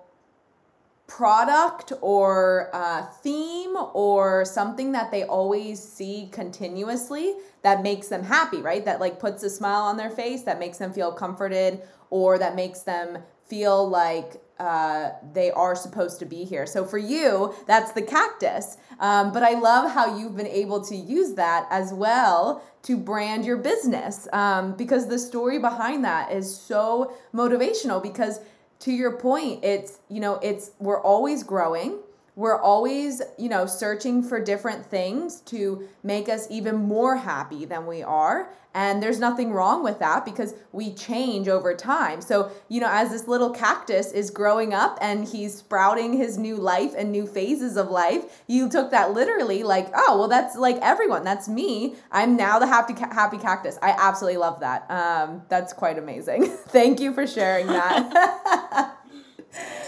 product 1.20 1.92
or 2.00 2.70
uh, 2.72 3.04
theme 3.22 3.76
or 3.92 4.42
something 4.46 4.92
that 4.92 5.10
they 5.10 5.22
always 5.24 5.78
see 5.78 6.30
continuously 6.32 7.34
that 7.60 7.82
makes 7.82 8.08
them 8.08 8.22
happy, 8.22 8.62
right? 8.62 8.86
That 8.86 9.00
like 9.00 9.20
puts 9.20 9.42
a 9.42 9.50
smile 9.50 9.82
on 9.82 9.98
their 9.98 10.08
face, 10.08 10.44
that 10.44 10.58
makes 10.58 10.78
them 10.78 10.94
feel 10.94 11.12
comforted, 11.12 11.82
or 12.08 12.38
that 12.38 12.56
makes 12.56 12.80
them 12.80 13.18
feel 13.44 13.86
like 13.86 14.40
uh, 14.58 15.10
they 15.34 15.50
are 15.50 15.76
supposed 15.76 16.20
to 16.20 16.24
be 16.24 16.42
here. 16.44 16.64
So 16.64 16.86
for 16.86 16.96
you, 16.96 17.54
that's 17.66 17.92
the 17.92 18.00
cactus. 18.00 18.78
Um, 18.98 19.30
but 19.30 19.42
I 19.42 19.58
love 19.58 19.90
how 19.90 20.16
you've 20.16 20.38
been 20.38 20.46
able 20.46 20.82
to 20.86 20.96
use 20.96 21.34
that 21.34 21.66
as 21.70 21.92
well 21.92 22.64
to 22.84 22.96
brand 22.96 23.44
your 23.44 23.58
business 23.58 24.26
um, 24.32 24.74
because 24.74 25.06
the 25.06 25.18
story 25.18 25.58
behind 25.58 26.02
that 26.06 26.32
is 26.32 26.46
so 26.58 27.12
motivational 27.34 28.02
because 28.02 28.40
to 28.80 28.92
your 28.92 29.16
point 29.16 29.64
it's 29.64 29.98
you 30.08 30.20
know 30.20 30.36
it's 30.42 30.72
we're 30.78 31.00
always 31.00 31.42
growing 31.42 31.98
we're 32.36 32.60
always, 32.60 33.22
you 33.38 33.48
know, 33.48 33.66
searching 33.66 34.22
for 34.22 34.42
different 34.42 34.86
things 34.86 35.40
to 35.42 35.88
make 36.02 36.28
us 36.28 36.46
even 36.50 36.76
more 36.76 37.16
happy 37.16 37.64
than 37.64 37.86
we 37.86 38.02
are. 38.02 38.50
And 38.72 39.02
there's 39.02 39.18
nothing 39.18 39.52
wrong 39.52 39.82
with 39.82 39.98
that 39.98 40.24
because 40.24 40.54
we 40.70 40.94
change 40.94 41.48
over 41.48 41.74
time. 41.74 42.20
So, 42.20 42.52
you 42.68 42.80
know, 42.80 42.88
as 42.88 43.10
this 43.10 43.26
little 43.26 43.50
cactus 43.50 44.12
is 44.12 44.30
growing 44.30 44.72
up 44.72 44.96
and 45.00 45.26
he's 45.26 45.56
sprouting 45.56 46.12
his 46.12 46.38
new 46.38 46.56
life 46.56 46.94
and 46.96 47.10
new 47.10 47.26
phases 47.26 47.76
of 47.76 47.90
life, 47.90 48.42
you 48.46 48.68
took 48.68 48.92
that 48.92 49.12
literally 49.12 49.64
like, 49.64 49.88
oh, 49.94 50.18
well, 50.18 50.28
that's 50.28 50.54
like 50.54 50.76
everyone. 50.82 51.24
That's 51.24 51.48
me. 51.48 51.96
I'm 52.12 52.36
now 52.36 52.60
the 52.60 52.66
happy, 52.68 52.94
happy 52.94 53.38
cactus. 53.38 53.76
I 53.82 53.90
absolutely 53.90 54.38
love 54.38 54.60
that. 54.60 54.88
Um, 54.88 55.42
that's 55.48 55.72
quite 55.72 55.98
amazing. 55.98 56.46
Thank 56.68 57.00
you 57.00 57.12
for 57.12 57.26
sharing 57.26 57.66
that. 57.66 58.98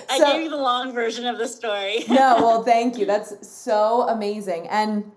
I 0.09 0.19
so, 0.19 0.33
gave 0.33 0.43
you 0.43 0.51
the 0.51 0.57
long 0.57 0.93
version 0.93 1.27
of 1.27 1.39
the 1.39 1.49
story. 1.49 2.05
no, 2.09 2.37
well, 2.37 2.63
thank 2.65 2.99
you. 2.99 3.07
That's 3.07 3.47
so 3.47 4.03
amazing. 4.09 4.69
And 4.69 5.11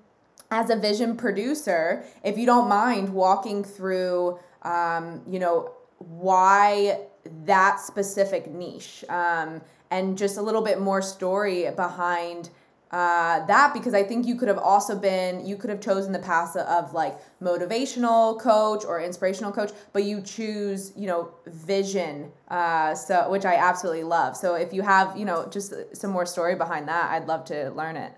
as 0.51 0.69
a 0.69 0.75
vision 0.75 1.17
producer, 1.17 2.05
if 2.23 2.37
you 2.37 2.45
don't 2.45 2.69
mind 2.69 3.09
walking 3.09 3.63
through, 3.63 4.39
um, 4.63 5.21
you 5.27 5.39
know, 5.39 5.71
why 5.97 6.99
that 7.45 7.79
specific 7.79 8.51
niche 8.51 9.03
um, 9.09 9.61
and 9.89 10.17
just 10.17 10.37
a 10.37 10.41
little 10.41 10.61
bit 10.61 10.79
more 10.79 11.01
story 11.01 11.69
behind 11.75 12.49
uh, 12.91 13.45
that 13.47 13.73
because 13.73 13.93
I 13.93 14.03
think 14.03 14.27
you 14.27 14.35
could 14.35 14.47
have 14.47 14.57
also 14.57 14.97
been 14.97 15.45
you 15.45 15.57
could 15.57 15.69
have 15.69 15.81
chosen 15.81 16.11
the 16.11 16.19
path 16.19 16.55
of 16.55 16.93
like 16.93 17.17
motivational 17.41 18.39
coach 18.39 18.85
or 18.85 19.01
inspirational 19.01 19.51
coach, 19.51 19.71
but 19.91 20.03
you 20.03 20.21
choose 20.21 20.93
you 20.95 21.07
know 21.07 21.31
vision, 21.47 22.31
uh, 22.49 22.93
so 22.93 23.29
which 23.29 23.45
I 23.45 23.55
absolutely 23.55 24.03
love. 24.03 24.37
So 24.37 24.55
if 24.55 24.71
you 24.71 24.81
have 24.83 25.17
you 25.17 25.25
know 25.25 25.47
just 25.47 25.73
some 25.93 26.11
more 26.11 26.25
story 26.25 26.55
behind 26.55 26.87
that, 26.87 27.11
I'd 27.11 27.27
love 27.27 27.43
to 27.45 27.71
learn 27.71 27.97
it. 27.97 28.13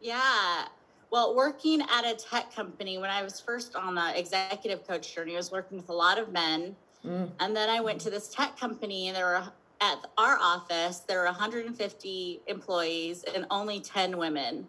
Yeah. 0.00 0.66
Well, 1.10 1.34
working 1.34 1.82
at 1.82 2.04
a 2.04 2.14
tech 2.14 2.54
company, 2.54 2.96
when 2.96 3.10
I 3.10 3.22
was 3.24 3.40
first 3.40 3.74
on 3.74 3.96
the 3.96 4.18
executive 4.18 4.86
coach 4.86 5.12
journey, 5.12 5.34
I 5.34 5.38
was 5.38 5.50
working 5.50 5.78
with 5.78 5.88
a 5.88 5.94
lot 5.94 6.18
of 6.18 6.30
men. 6.30 6.76
Mm. 7.04 7.30
And 7.40 7.56
then 7.56 7.68
I 7.68 7.80
went 7.80 8.00
to 8.02 8.10
this 8.10 8.28
tech 8.28 8.58
company, 8.58 9.08
and 9.08 9.16
there 9.16 9.26
were 9.26 9.42
at 9.80 10.06
our 10.18 10.36
office, 10.38 11.00
there 11.00 11.20
are 11.20 11.26
150 11.26 12.40
employees 12.46 13.24
and 13.34 13.46
only 13.50 13.80
10 13.80 14.18
women. 14.18 14.68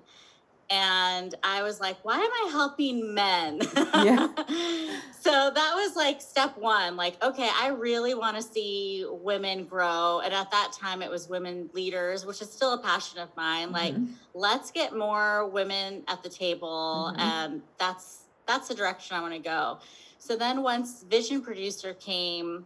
And 0.69 1.35
I 1.43 1.63
was 1.63 1.81
like, 1.81 1.97
why 2.03 2.15
am 2.15 2.21
I 2.21 2.49
helping 2.49 3.13
men? 3.13 3.59
Yeah. 3.75 4.27
so 5.19 5.51
that 5.53 5.73
was 5.75 5.97
like 5.97 6.21
step 6.21 6.57
one. 6.57 6.95
Like, 6.95 7.21
okay, 7.21 7.49
I 7.53 7.67
really 7.67 8.13
want 8.13 8.37
to 8.37 8.41
see 8.41 9.05
women 9.07 9.65
grow. 9.65 10.21
And 10.23 10.33
at 10.33 10.49
that 10.51 10.71
time, 10.71 11.01
it 11.01 11.11
was 11.11 11.27
women 11.27 11.69
leaders, 11.73 12.25
which 12.25 12.41
is 12.41 12.49
still 12.49 12.73
a 12.73 12.81
passion 12.81 13.19
of 13.19 13.35
mine. 13.35 13.73
Mm-hmm. 13.73 13.73
Like, 13.73 13.95
let's 14.33 14.71
get 14.71 14.95
more 14.95 15.49
women 15.49 16.03
at 16.07 16.23
the 16.23 16.29
table. 16.29 17.11
Mm-hmm. 17.11 17.21
And 17.21 17.61
that's 17.77 18.19
that's 18.47 18.69
the 18.69 18.75
direction 18.75 19.17
I 19.17 19.21
want 19.21 19.33
to 19.33 19.39
go. 19.39 19.79
So 20.19 20.37
then 20.37 20.63
once 20.63 21.03
Vision 21.03 21.41
Producer 21.41 21.93
came, 21.95 22.65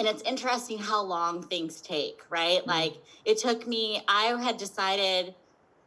and 0.00 0.08
it's 0.08 0.22
interesting 0.22 0.78
how 0.78 1.02
long 1.02 1.42
things 1.42 1.82
take, 1.82 2.20
right? 2.30 2.60
Mm-hmm. 2.60 2.70
Like 2.70 2.94
it 3.26 3.36
took 3.36 3.66
me, 3.66 4.02
I 4.08 4.24
had 4.42 4.56
decided 4.56 5.34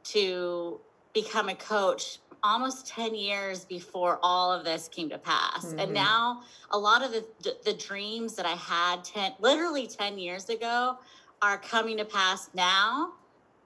to 0.05 0.79
become 1.13 1.49
a 1.49 1.55
coach 1.55 2.19
almost 2.43 2.85
10 2.87 3.15
years 3.15 3.65
before 3.65 4.19
all 4.21 4.51
of 4.53 4.63
this 4.65 4.87
came 4.87 5.09
to 5.09 5.17
pass. 5.17 5.65
Mm-hmm. 5.65 5.79
And 5.79 5.93
now 5.93 6.43
a 6.69 6.77
lot 6.77 7.03
of 7.03 7.11
the, 7.11 7.25
the 7.65 7.73
dreams 7.73 8.35
that 8.35 8.45
I 8.45 8.51
had 8.51 9.03
10, 9.03 9.33
literally 9.39 9.87
10 9.87 10.19
years 10.19 10.49
ago 10.49 10.99
are 11.41 11.57
coming 11.57 11.97
to 11.97 12.05
pass 12.05 12.51
now. 12.53 13.13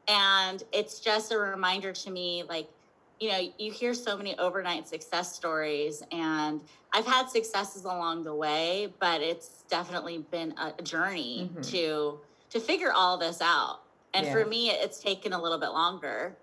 And 0.08 0.64
it's 0.72 1.02
just 1.02 1.34
a 1.34 1.38
reminder 1.38 1.92
to 1.92 2.10
me, 2.10 2.44
like, 2.48 2.70
you 3.20 3.30
know, 3.30 3.52
you 3.58 3.72
hear 3.72 3.94
so 3.94 4.16
many 4.18 4.38
overnight 4.38 4.88
success 4.88 5.34
stories, 5.34 6.04
and 6.12 6.62
I've 6.94 7.06
had 7.06 7.30
successes 7.30 7.86
along 7.86 8.24
the 8.24 8.34
way, 8.34 8.94
but 9.00 9.22
it's 9.22 9.64
definitely 9.70 10.20
been 10.32 10.54
a 10.58 10.82
journey 10.82 11.50
mm-hmm. 11.52 11.62
to 11.62 12.20
to 12.50 12.60
figure 12.60 12.92
all 12.92 13.18
this 13.18 13.42
out. 13.42 13.82
And 14.14 14.26
yeah. 14.26 14.32
for 14.32 14.46
me, 14.46 14.70
it's 14.70 15.00
taken 15.00 15.34
a 15.34 15.42
little 15.42 15.58
bit 15.58 15.70
longer. 15.70 16.36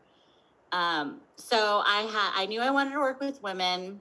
Um, 0.73 1.21
so 1.37 1.83
I 1.87 2.02
had 2.02 2.43
I 2.43 2.47
knew 2.47 2.61
I 2.61 2.71
wanted 2.71 2.93
to 2.93 2.99
work 2.99 3.21
with 3.21 3.43
women, 3.43 4.00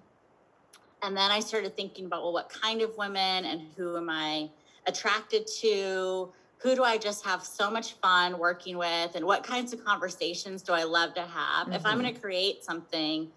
and 1.03 1.15
then 1.15 1.31
I 1.31 1.39
started 1.39 1.75
thinking 1.75 2.05
about 2.05 2.23
well, 2.23 2.33
what 2.33 2.49
kind 2.49 2.81
of 2.81 2.97
women 2.97 3.45
and 3.45 3.61
who 3.77 3.97
am 3.97 4.09
I 4.09 4.49
attracted 4.87 5.47
to? 5.61 6.31
Who 6.63 6.75
do 6.75 6.83
I 6.83 6.97
just 6.97 7.25
have 7.25 7.43
so 7.43 7.69
much 7.69 7.93
fun 7.95 8.39
working 8.39 8.77
with 8.77 9.15
and 9.15 9.25
what 9.25 9.43
kinds 9.43 9.73
of 9.73 9.83
conversations 9.83 10.61
do 10.61 10.71
I 10.71 10.83
love 10.83 11.13
to 11.15 11.21
have? 11.21 11.67
Mm-hmm. 11.67 11.73
If 11.73 11.85
I'm 11.85 11.99
going 11.99 12.05
to 12.05 12.13
mm-hmm. 12.13 12.21
create 12.21 12.63
something, 12.63 13.27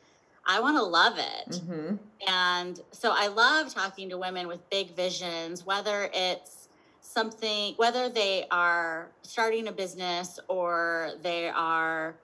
I 0.46 0.60
want 0.60 0.76
to 0.76 0.82
love 0.84 1.18
it. 1.18 1.50
Mm-hmm. 1.50 1.96
And 2.28 2.80
so 2.92 3.12
I 3.12 3.26
love 3.26 3.74
talking 3.74 4.08
to 4.10 4.16
women 4.16 4.46
with 4.46 4.70
big 4.70 4.94
visions, 4.94 5.66
whether 5.66 6.08
it's 6.14 6.68
something, 7.00 7.74
whether 7.78 8.08
they 8.08 8.46
are 8.52 9.08
starting 9.22 9.66
a 9.66 9.72
business 9.72 10.38
or 10.46 11.14
they 11.22 11.48
are 11.48 12.14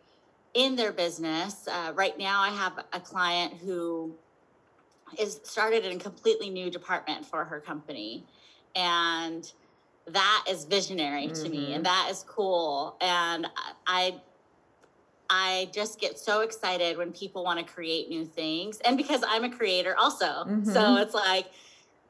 in 0.54 0.76
their 0.76 0.92
business. 0.92 1.66
Uh, 1.66 1.92
right 1.96 2.16
now, 2.16 2.40
I 2.40 2.50
have 2.50 2.84
a 2.92 3.00
client 3.00 3.54
who 3.54 4.14
is 5.18 5.40
started 5.42 5.84
in 5.84 5.96
a 5.96 6.00
completely 6.00 6.48
new 6.48 6.70
department 6.70 7.26
for 7.26 7.44
her 7.44 7.58
company. 7.58 8.24
And 8.76 9.52
that 10.06 10.44
is 10.48 10.64
visionary 10.64 11.28
mm-hmm. 11.28 11.44
to 11.44 11.48
me 11.48 11.74
and 11.74 11.74
mm-hmm. 11.74 11.82
that 11.84 12.08
is 12.10 12.24
cool 12.28 12.96
and 13.00 13.46
i 13.86 14.14
i 15.30 15.68
just 15.72 16.00
get 16.00 16.18
so 16.18 16.40
excited 16.40 16.96
when 16.96 17.12
people 17.12 17.44
want 17.44 17.58
to 17.58 17.72
create 17.72 18.08
new 18.08 18.24
things 18.24 18.78
and 18.84 18.96
because 18.96 19.22
i'm 19.28 19.44
a 19.44 19.50
creator 19.50 19.96
also 19.96 20.24
mm-hmm. 20.24 20.64
so 20.64 20.96
it's 20.96 21.14
like 21.14 21.46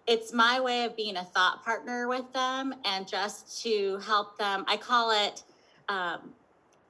it's 0.06 0.32
my 0.32 0.58
way 0.60 0.84
of 0.84 0.96
being 0.96 1.16
a 1.16 1.24
thought 1.24 1.62
partner 1.64 2.08
with 2.08 2.30
them 2.32 2.74
and 2.84 3.06
just 3.06 3.62
to 3.62 3.98
help 3.98 4.38
them 4.38 4.64
i 4.68 4.76
call 4.76 5.10
it 5.10 5.42
um, 5.88 6.32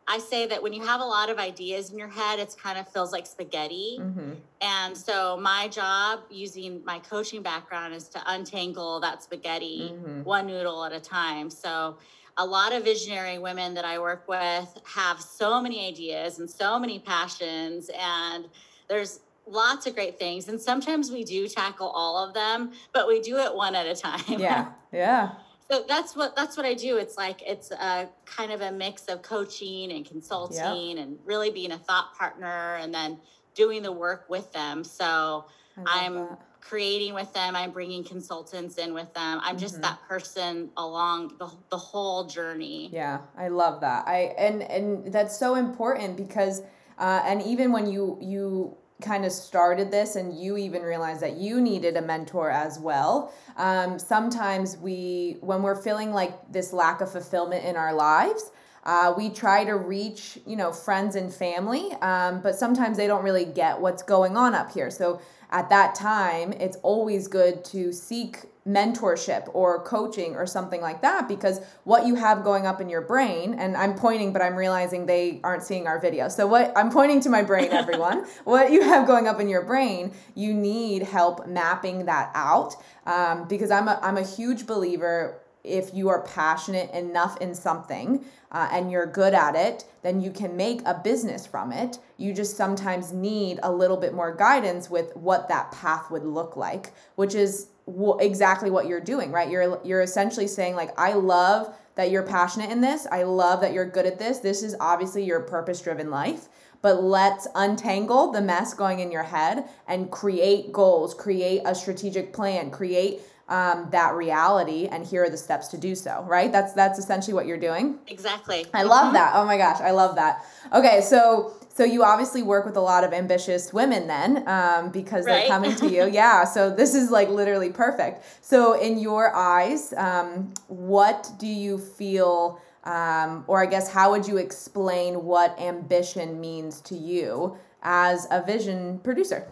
I 0.09 0.19
say 0.19 0.47
that 0.47 0.63
when 0.63 0.73
you 0.73 0.85
have 0.85 1.01
a 1.01 1.05
lot 1.05 1.31
of 1.31 1.39
ideas 1.39 1.91
in 1.91 1.99
your 1.99 2.09
head, 2.09 2.39
it's 2.39 2.55
kind 2.55 2.79
of 2.79 2.89
feels 2.89 3.13
like 3.13 3.27
spaghetti. 3.27 3.99
Mm-hmm. 4.01 4.33
And 4.61 4.97
so 4.97 5.39
my 5.41 5.69
job 5.69 6.21
using 6.31 6.85
my 6.85 6.99
coaching 6.99 7.43
background 7.43 7.95
is 7.95 8.09
to 8.09 8.23
untangle 8.27 9.01
that 9.01 9.23
spaghetti 9.23 9.93
mm-hmm. 9.93 10.23
one 10.23 10.47
noodle 10.47 10.85
at 10.85 10.93
a 10.93 11.01
time. 11.01 11.51
So 11.51 11.97
a 12.37 12.45
lot 12.45 12.73
of 12.73 12.83
visionary 12.83 13.39
women 13.39 13.75
that 13.75 13.85
I 13.85 13.99
work 13.99 14.27
with 14.27 14.81
have 14.85 15.21
so 15.21 15.61
many 15.61 15.87
ideas 15.87 16.39
and 16.39 16.51
so 16.51 16.79
many 16.79 16.99
passions 16.99 17.91
and 17.97 18.49
there's 18.89 19.21
lots 19.47 19.87
of 19.87 19.95
great 19.95 20.19
things 20.19 20.49
and 20.49 20.61
sometimes 20.61 21.11
we 21.11 21.25
do 21.25 21.47
tackle 21.47 21.89
all 21.89 22.25
of 22.27 22.35
them, 22.35 22.73
but 22.93 23.07
we 23.07 23.21
do 23.21 23.37
it 23.37 23.55
one 23.55 23.75
at 23.75 23.87
a 23.87 23.95
time. 23.95 24.41
Yeah. 24.41 24.73
Yeah 24.93 25.33
so 25.73 25.83
that's 25.89 26.15
what 26.15 26.37
that's 26.37 26.57
what 26.59 26.67
I 26.67 26.75
do. 26.75 26.99
It's 26.99 27.17
like 27.17 27.43
it's 27.47 27.71
a 27.71 28.07
kind 28.27 28.53
of 28.53 28.61
a 28.61 28.71
mix 28.71 29.07
of 29.07 29.23
coaching 29.23 29.93
and 29.93 30.05
consulting 30.05 30.99
and 30.99 31.19
really 31.25 31.51
being 31.51 31.73
a 31.73 31.79
thought 31.79 32.15
partner 32.15 32.77
and 32.77 32.93
then 32.93 33.19
doing 33.55 33.83
the 33.83 33.93
work 33.93 34.27
with 34.29 34.53
them. 34.53 34.85
So 34.85 35.47
I'm 35.87 36.15
that. 36.15 36.39
creating 36.61 37.15
with 37.15 37.33
them. 37.33 37.57
I'm 37.57 37.71
bringing 37.71 38.05
consultants 38.05 38.77
in 38.77 38.93
with 38.93 39.15
them. 39.15 39.41
I'm 39.43 39.57
just 39.57 39.75
mm-hmm. 39.75 39.85
that 39.85 40.03
person 40.07 40.69
along 40.77 41.37
the, 41.39 41.51
the 41.71 41.79
whole 41.79 42.25
journey. 42.27 42.91
Yeah, 42.93 43.21
I 43.39 43.49
love 43.49 43.81
that. 43.81 44.07
I 44.07 44.35
and 44.37 44.63
and 44.63 45.11
that's 45.11 45.39
so 45.39 45.55
important 45.55 46.19
because 46.19 46.61
uh, 46.99 47.23
and 47.25 47.41
even 47.41 47.73
when 47.73 47.87
you 47.87 48.19
you 48.21 48.77
kind 49.03 49.25
of 49.25 49.33
started 49.33 49.91
this 49.91 50.17
and 50.17 50.39
you 50.39 50.57
even 50.57 50.83
realized 50.83 51.21
that 51.21 51.37
you 51.37 51.61
needed 51.61 51.97
a 51.97 52.03
mentor 52.03 52.51
as 52.51 52.79
well. 52.79 53.35
Um, 53.57 53.99
sometimes 53.99 54.77
we 54.77 55.37
when 55.41 55.63
we're 55.63 55.81
feeling 55.81 56.13
like 56.13 56.33
this 56.51 56.73
lack 56.73 57.01
of 57.01 57.11
fulfillment 57.11 57.65
in 57.65 57.77
our 57.77 57.93
lives 57.93 58.51
uh, 58.85 59.15
we 59.17 59.31
try 59.31 59.65
to 59.65 59.77
reach 59.77 60.39
you 60.47 60.57
know 60.57 60.73
friends 60.73 61.15
and 61.15 61.33
family 61.33 61.93
um, 62.03 62.41
but 62.41 62.57
sometimes 62.57 62.97
they 62.97 63.07
don't 63.07 63.23
really 63.23 63.45
get 63.45 63.81
what's 63.81 64.03
going 64.03 64.37
on 64.37 64.55
up 64.55 64.73
here. 64.73 64.91
So 64.91 65.21
at 65.53 65.69
that 65.69 65.95
time 65.95 66.53
it's 66.55 66.77
always 66.83 67.29
good 67.29 67.65
to 67.65 67.93
seek 67.93 68.47
mentorship 68.67 69.51
or 69.55 69.83
coaching 69.83 70.37
or 70.37 70.47
something 70.47 70.81
like 70.81 71.03
that 71.03 71.27
because 71.27 71.61
what 71.83 72.07
you 72.07 72.15
have 72.15 72.45
going 72.45 72.65
up 72.65 72.81
in 72.81 72.89
your 72.89 73.01
brain 73.01 73.55
and 73.55 73.77
i'm 73.77 73.95
pointing 73.95 74.33
but 74.33 74.41
i'm 74.41 74.55
realizing 74.55 75.05
they 75.05 75.41
aren't 75.43 75.65
seeing 75.65 75.87
our 75.89 76.01
video. 76.01 76.29
So 76.29 76.47
what 76.47 76.73
i'm 76.77 76.91
pointing 76.91 77.21
to 77.23 77.29
my 77.29 77.43
brain 77.43 77.73
everyone. 77.73 78.25
What 78.45 78.73
you 78.73 78.83
have 78.83 79.07
going 79.07 79.27
up 79.29 79.41
in 79.41 79.49
your 79.49 79.63
brain 79.63 80.13
you 80.35 80.55
need 80.55 81.03
help 81.03 81.47
mapping 81.47 82.07
that 82.07 82.31
out 82.35 82.75
um, 83.07 83.49
because 83.49 83.71
i'm 83.71 83.89
a, 83.89 83.99
I'm 84.03 84.17
a 84.17 84.25
huge 84.25 84.67
believer 84.67 85.42
if 85.65 85.95
you 85.95 86.09
are 86.09 86.23
passionate 86.23 86.91
enough 86.91 87.37
in 87.41 87.55
something 87.55 88.25
uh, 88.51 88.69
and 88.73 88.91
you're 88.91 89.07
good 89.07 89.35
at 89.35 89.55
it, 89.55 89.85
then 90.03 90.21
you 90.21 90.31
can 90.31 90.57
make 90.57 90.81
a 90.85 91.01
business 91.03 91.47
from 91.47 91.73
it. 91.73 91.99
You 92.17 92.35
just 92.35 92.57
sometimes 92.57 93.13
need 93.13 93.61
a 93.63 93.73
little 93.73 93.97
bit 93.97 94.13
more 94.13 94.35
guidance 94.35 94.91
with 94.91 95.15
what 95.17 95.49
that 95.49 95.71
path 95.73 96.11
would 96.11 96.25
look 96.25 96.57
like, 96.57 96.93
which 97.15 97.35
is 97.35 97.69
w- 97.87 98.19
exactly 98.19 98.71
what 98.71 98.87
you're 98.87 99.01
doing, 99.01 99.31
right? 99.31 99.51
You're 99.51 99.81
you're 99.85 100.03
essentially 100.03 100.49
saying 100.49 100.75
like, 100.75 100.99
I 100.99 101.13
love 101.13 101.75
that 101.95 102.11
you're 102.11 102.23
passionate 102.23 102.71
in 102.71 102.81
this. 102.81 103.07
I 103.13 103.23
love 103.23 103.61
that 103.61 103.73
you're 103.73 103.89
good 103.89 104.07
at 104.07 104.19
this. 104.19 104.39
This 104.39 104.63
is 104.63 104.75
obviously 104.81 105.25
your 105.25 105.41
purpose-driven 105.41 106.11
life 106.11 106.49
but 106.83 107.03
let's 107.03 107.47
untangle 107.55 108.33
the 108.33 108.41
mess 108.41 108.75
going 108.75 108.99
in 108.99 109.13
your 109.13 109.23
head 109.23 109.65
and 109.87 110.11
create 110.11 110.73
goals, 110.73 111.15
create 111.15 111.63
a 111.65 111.75
strategic 111.75 112.33
plan, 112.33 112.71
create 112.71 113.21
um, 113.53 113.89
that 113.91 114.15
reality 114.15 114.87
and 114.87 115.07
here 115.07 115.25
are 115.25 115.29
the 115.29 115.37
steps 115.37 115.69
to 115.69 115.77
do 115.77 115.95
so 115.95 116.25
right? 116.27 116.51
That's 116.51 116.73
that's 116.73 116.99
essentially 116.99 117.35
what 117.35 117.47
you're 117.47 117.61
doing. 117.61 117.99
Exactly. 118.09 118.65
I 118.73 118.83
love 118.83 119.07
mm-hmm. 119.07 119.15
that. 119.15 119.33
Oh 119.35 119.45
my 119.45 119.59
gosh 119.59 119.81
i 119.81 119.91
love 119.91 120.15
that. 120.17 120.45
Okay 120.73 121.03
so 121.03 121.53
so 121.69 121.85
you 121.85 122.03
obviously 122.03 122.43
work 122.43 122.65
with 122.65 122.77
a 122.77 122.81
lot 122.81 123.05
of 123.05 123.13
ambitious 123.13 123.73
women 123.73 124.07
then 124.07 124.49
um, 124.49 124.91
because 124.91 125.27
right? 125.27 125.41
they're 125.41 125.49
coming 125.49 125.77
to 125.77 125.89
you. 125.89 126.07
Yeah 126.23 126.45
so 126.45 126.75
this 126.75 126.95
is 126.95 127.11
like 127.11 127.29
literally 127.29 127.71
perfect. 127.71 128.25
So 128.41 128.81
in 128.81 128.99
your 128.99 129.35
eyes 129.37 129.93
um, 129.99 130.55
what 130.69 131.31
do 131.39 131.47
you 131.47 131.77
feel 131.77 132.59
um, 132.85 133.45
or 133.47 133.63
i 133.63 133.67
guess 133.67 133.89
how 133.93 134.11
would 134.11 134.27
you 134.27 134.39
explain 134.39 135.25
what 135.25 135.59
ambition 135.61 136.41
means 136.41 136.81
to 136.81 136.97
you 136.97 137.57
as 137.83 138.27
a 138.31 138.43
vision 138.43 138.99
producer 139.01 139.47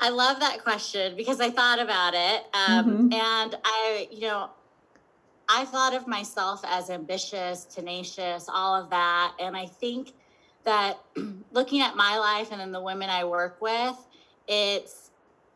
I 0.00 0.10
love 0.10 0.40
that 0.40 0.62
question 0.62 1.16
because 1.16 1.40
I 1.40 1.50
thought 1.50 1.78
about 1.78 2.14
it. 2.14 2.44
Um, 2.52 3.10
mm-hmm. 3.10 3.12
And 3.12 3.54
I, 3.64 4.08
you 4.10 4.22
know, 4.22 4.50
I 5.48 5.64
thought 5.64 5.94
of 5.94 6.06
myself 6.06 6.60
as 6.66 6.90
ambitious, 6.90 7.64
tenacious, 7.64 8.48
all 8.52 8.74
of 8.74 8.90
that. 8.90 9.34
And 9.40 9.56
I 9.56 9.66
think 9.66 10.12
that 10.64 10.98
looking 11.52 11.80
at 11.80 11.96
my 11.96 12.18
life 12.18 12.48
and 12.52 12.60
then 12.60 12.72
the 12.72 12.80
women 12.80 13.08
I 13.08 13.24
work 13.24 13.62
with, 13.62 13.96
it's 14.46 15.10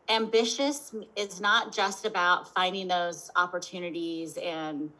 ambitious 0.09 0.93
is 1.15 1.39
not 1.39 1.71
just 1.71 2.05
about 2.05 2.53
finding 2.53 2.87
those 2.87 3.29
opportunities 3.35 4.37
and 4.37 4.91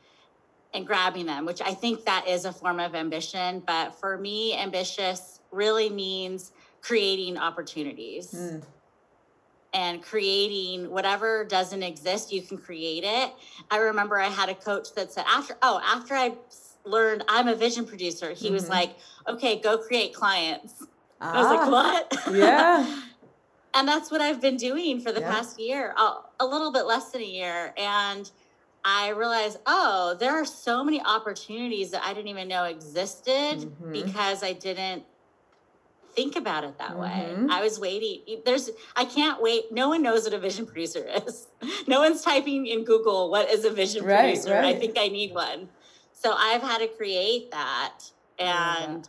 and 0.74 0.88
grabbing 0.88 1.26
them, 1.26 1.46
which 1.46 1.62
I 1.62 1.74
think 1.74 2.06
that 2.06 2.30
is 2.30 2.46
a 2.46 2.54
form 2.54 2.80
of 2.80 2.96
ambition. 2.96 3.62
But 3.68 3.94
for 3.94 4.18
me, 4.18 4.56
ambitious 4.56 5.42
really 5.52 5.90
means 5.90 6.54
creating 6.82 7.38
opportunities. 7.38 8.32
Mm 8.32 8.64
and 9.74 10.02
creating 10.02 10.90
whatever 10.90 11.46
doesn't 11.46 11.84
exist, 11.84 12.32
you 12.32 12.42
can 12.42 12.58
create 12.58 13.04
it. 13.06 13.34
I 13.70 13.78
remember 13.78 14.20
I 14.20 14.28
had 14.28 14.50
a 14.50 14.56
coach 14.56 14.94
that 14.96 15.12
said, 15.12 15.26
after, 15.28 15.56
oh, 15.62 15.82
after 15.84 16.14
I 16.14 16.34
learned 16.84 17.24
I'm 17.30 17.48
a 17.48 17.56
vision 17.56 17.86
producer, 17.86 18.32
he 18.32 18.48
mm-hmm. 18.48 18.56
was 18.56 18.70
like, 18.70 18.96
okay, 19.28 19.60
go 19.60 19.78
create 19.78 20.14
clients. 20.14 20.86
Ah, 21.22 21.34
I 21.34 21.38
was 21.38 21.48
like, 21.48 21.60
ah, 21.60 21.72
what? 21.72 22.36
Yeah. 22.36 23.02
and 23.74 23.88
that's 23.88 24.12
what 24.12 24.22
I've 24.22 24.42
been 24.42 24.58
doing 24.58 25.00
for 25.00 25.12
the 25.12 25.22
yeah. 25.22 25.32
past 25.32 25.60
year, 25.60 25.94
a, 25.98 26.22
a 26.40 26.46
little 26.46 26.72
bit 26.72 26.86
less 26.86 27.12
than 27.12 27.22
a 27.22 27.26
year. 27.26 27.74
And 27.78 28.30
I 28.84 29.10
realized, 29.10 29.60
oh, 29.66 30.18
there 30.20 30.34
are 30.34 30.46
so 30.46 30.84
many 30.84 31.02
opportunities 31.02 31.92
that 31.92 32.04
I 32.04 32.14
didn't 32.14 32.30
even 32.30 32.48
know 32.48 32.66
existed 32.66 33.60
mm-hmm. 33.60 33.92
because 33.92 34.44
I 34.44 34.54
didn't 34.54 35.04
think 36.14 36.36
about 36.36 36.64
it 36.64 36.78
that 36.78 36.92
mm-hmm. 36.92 37.48
way. 37.48 37.54
I 37.54 37.62
was 37.62 37.80
waiting. 37.80 38.42
There's, 38.46 38.70
I 38.96 39.06
can't 39.06 39.42
wait. 39.42 39.72
No 39.72 39.90
one 39.90 40.02
knows 40.02 40.24
what 40.26 40.34
a 40.34 40.40
vision 40.40 40.66
producer 40.66 41.06
is. 41.28 41.48
No 41.88 42.02
one's 42.02 42.22
typing 42.22 42.68
in 42.68 42.84
Google, 42.84 43.30
what 43.30 43.50
is 43.50 43.66
a 43.66 43.70
vision 43.70 44.04
right, 44.04 44.34
producer? 44.34 44.54
Right. 44.54 44.76
I 44.76 44.80
think 44.80 44.98
I 44.98 45.08
need 45.08 45.34
one. 45.34 45.70
So 46.14 46.34
I've 46.34 46.62
had 46.62 46.80
to 46.80 46.88
create 46.88 47.52
that. 47.52 48.00
And 48.38 49.08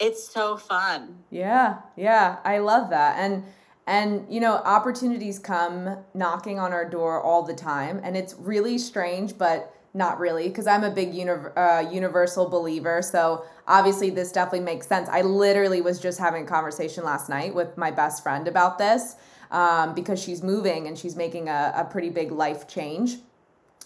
yeah. 0.00 0.06
it's 0.06 0.28
so 0.28 0.56
fun. 0.56 1.18
Yeah. 1.30 1.78
Yeah. 1.96 2.38
I 2.44 2.58
love 2.58 2.90
that. 2.90 3.18
And, 3.18 3.44
and 3.86 4.26
you 4.28 4.40
know, 4.40 4.54
opportunities 4.54 5.38
come 5.38 5.98
knocking 6.14 6.58
on 6.58 6.72
our 6.72 6.88
door 6.88 7.20
all 7.20 7.42
the 7.42 7.54
time. 7.54 8.00
And 8.02 8.16
it's 8.16 8.34
really 8.34 8.78
strange, 8.78 9.36
but 9.36 9.74
not 9.92 10.20
really 10.20 10.48
because 10.48 10.66
i'm 10.66 10.84
a 10.84 10.90
big 10.90 11.12
uni- 11.12 11.30
uh, 11.56 11.84
universal 11.90 12.48
believer 12.48 13.02
so 13.02 13.44
obviously 13.70 14.10
this 14.10 14.32
definitely 14.32 14.60
makes 14.60 14.86
sense. 14.86 15.08
I 15.08 15.22
literally 15.22 15.80
was 15.80 16.00
just 16.00 16.18
having 16.18 16.44
a 16.44 16.46
conversation 16.46 17.04
last 17.04 17.28
night 17.28 17.54
with 17.54 17.78
my 17.78 17.90
best 17.90 18.22
friend 18.22 18.48
about 18.48 18.76
this 18.76 19.14
um, 19.50 19.94
because 19.94 20.20
she's 20.20 20.42
moving 20.42 20.88
and 20.88 20.98
she's 20.98 21.16
making 21.16 21.48
a, 21.48 21.72
a 21.76 21.84
pretty 21.84 22.10
big 22.10 22.32
life 22.32 22.68
change. 22.68 23.16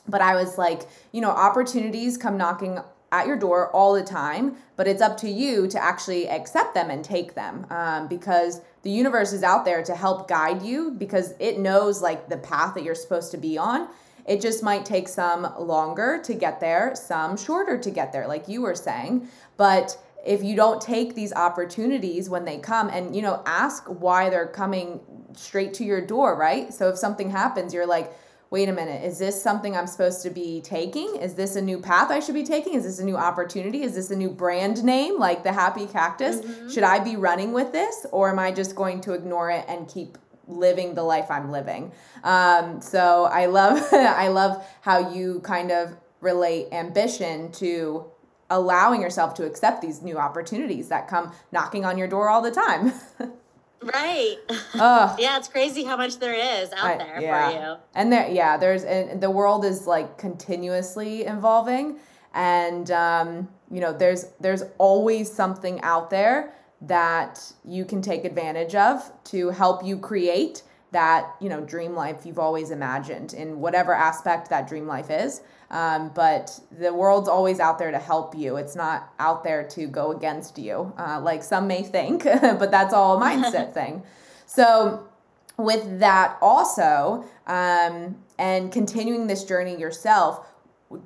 But 0.06 0.20
i 0.20 0.34
was 0.34 0.58
like 0.58 0.82
you 1.12 1.22
know 1.22 1.30
opportunities 1.30 2.18
come 2.18 2.36
knocking 2.36 2.78
at 3.10 3.26
your 3.26 3.38
door 3.38 3.70
all 3.70 3.94
the 3.94 4.02
time 4.02 4.56
but 4.76 4.86
it's 4.86 5.00
up 5.00 5.16
to 5.16 5.30
you 5.30 5.66
to 5.68 5.82
actually 5.82 6.28
accept 6.28 6.74
them 6.74 6.90
and 6.90 7.02
take 7.02 7.34
them 7.34 7.64
um, 7.70 8.06
because 8.06 8.60
the 8.82 8.90
universe 8.90 9.32
is 9.32 9.42
out 9.42 9.64
there 9.64 9.82
to 9.82 9.94
help 9.94 10.28
guide 10.28 10.60
you 10.60 10.90
because 10.90 11.32
it 11.38 11.58
knows 11.58 12.02
like 12.02 12.28
the 12.28 12.36
path 12.36 12.74
that 12.74 12.84
you're 12.84 12.94
supposed 12.94 13.30
to 13.30 13.38
be 13.38 13.56
on 13.56 13.88
it 14.26 14.40
just 14.40 14.62
might 14.62 14.84
take 14.84 15.08
some 15.08 15.52
longer 15.58 16.20
to 16.24 16.34
get 16.34 16.60
there, 16.60 16.94
some 16.94 17.36
shorter 17.36 17.78
to 17.78 17.90
get 17.90 18.12
there, 18.12 18.26
like 18.26 18.48
you 18.48 18.62
were 18.62 18.74
saying. 18.74 19.28
But 19.56 19.98
if 20.24 20.42
you 20.42 20.56
don't 20.56 20.80
take 20.80 21.14
these 21.14 21.32
opportunities 21.32 22.30
when 22.30 22.44
they 22.44 22.58
come 22.58 22.88
and 22.88 23.14
you 23.14 23.22
know 23.22 23.42
ask 23.46 23.84
why 23.86 24.30
they're 24.30 24.46
coming 24.46 25.00
straight 25.34 25.74
to 25.74 25.84
your 25.84 26.00
door 26.00 26.36
right? 26.36 26.72
So 26.72 26.88
if 26.88 26.96
something 26.96 27.30
happens 27.30 27.74
you're 27.74 27.86
like 27.86 28.12
wait 28.50 28.68
a 28.68 28.72
minute 28.72 29.02
is 29.02 29.18
this 29.18 29.42
something 29.42 29.76
i'm 29.76 29.86
supposed 29.86 30.22
to 30.22 30.30
be 30.30 30.60
taking? 30.62 31.16
Is 31.16 31.34
this 31.34 31.56
a 31.56 31.62
new 31.62 31.78
path 31.78 32.10
i 32.10 32.20
should 32.20 32.34
be 32.34 32.44
taking? 32.44 32.74
Is 32.74 32.84
this 32.84 32.98
a 32.98 33.04
new 33.04 33.16
opportunity? 33.16 33.82
Is 33.82 33.94
this 33.94 34.10
a 34.10 34.16
new 34.16 34.30
brand 34.30 34.82
name 34.82 35.18
like 35.18 35.42
the 35.42 35.52
happy 35.52 35.86
cactus? 35.86 36.40
Mm-hmm. 36.40 36.70
should 36.70 36.84
i 36.84 36.98
be 36.98 37.16
running 37.16 37.52
with 37.52 37.72
this 37.72 38.06
or 38.10 38.30
am 38.30 38.38
i 38.38 38.50
just 38.50 38.74
going 38.74 39.00
to 39.02 39.12
ignore 39.12 39.50
it 39.50 39.64
and 39.68 39.88
keep 39.88 40.16
living 40.48 40.94
the 40.94 41.02
life 41.02 41.30
I'm 41.30 41.50
living. 41.50 41.92
Um, 42.22 42.80
so 42.80 43.24
I 43.24 43.46
love 43.46 43.82
I 43.92 44.28
love 44.28 44.64
how 44.80 45.12
you 45.12 45.40
kind 45.40 45.70
of 45.70 45.96
relate 46.20 46.68
ambition 46.72 47.52
to 47.52 48.06
allowing 48.50 49.00
yourself 49.00 49.34
to 49.34 49.44
accept 49.44 49.82
these 49.82 50.02
new 50.02 50.18
opportunities 50.18 50.88
that 50.88 51.08
come 51.08 51.32
knocking 51.52 51.84
on 51.84 51.98
your 51.98 52.08
door 52.08 52.28
all 52.28 52.42
the 52.42 52.50
time. 52.50 52.92
right. 53.82 54.36
Oh. 54.74 55.16
yeah, 55.18 55.36
it's 55.38 55.48
crazy 55.48 55.84
how 55.84 55.96
much 55.96 56.18
there 56.18 56.34
is 56.34 56.72
out 56.72 56.84
I, 56.84 56.96
there 56.98 57.20
yeah. 57.20 57.50
for 57.50 57.56
you. 57.56 57.76
And 57.94 58.12
there 58.12 58.30
yeah, 58.30 58.56
there's 58.56 58.84
and 58.84 59.20
the 59.20 59.30
world 59.30 59.64
is 59.64 59.86
like 59.86 60.18
continuously 60.18 61.22
evolving 61.22 61.98
and 62.34 62.90
um, 62.90 63.48
you 63.70 63.80
know, 63.80 63.92
there's 63.92 64.26
there's 64.40 64.62
always 64.78 65.32
something 65.32 65.80
out 65.82 66.10
there 66.10 66.52
that 66.86 67.52
you 67.64 67.84
can 67.84 68.02
take 68.02 68.24
advantage 68.24 68.74
of 68.74 69.10
to 69.24 69.50
help 69.50 69.84
you 69.84 69.98
create 69.98 70.62
that 70.92 71.34
you 71.40 71.48
know 71.48 71.60
dream 71.60 71.94
life 71.94 72.24
you've 72.24 72.38
always 72.38 72.70
imagined 72.70 73.34
in 73.34 73.60
whatever 73.60 73.92
aspect 73.92 74.48
that 74.50 74.68
dream 74.68 74.86
life 74.86 75.10
is. 75.10 75.42
Um, 75.70 76.12
but 76.14 76.60
the 76.78 76.94
world's 76.94 77.28
always 77.28 77.58
out 77.58 77.78
there 77.78 77.90
to 77.90 77.98
help 77.98 78.36
you. 78.36 78.56
It's 78.56 78.76
not 78.76 79.12
out 79.18 79.42
there 79.42 79.64
to 79.70 79.86
go 79.88 80.12
against 80.12 80.56
you 80.56 80.92
uh, 80.98 81.20
like 81.20 81.42
some 81.42 81.66
may 81.66 81.82
think 81.82 82.24
but 82.40 82.70
that's 82.70 82.94
all 82.94 83.20
a 83.20 83.20
mindset 83.20 83.74
thing. 83.80 84.02
So 84.46 85.08
with 85.56 86.00
that 86.00 86.38
also 86.40 87.24
um, 87.46 88.16
and 88.38 88.72
continuing 88.72 89.26
this 89.26 89.44
journey 89.44 89.76
yourself 89.76 90.46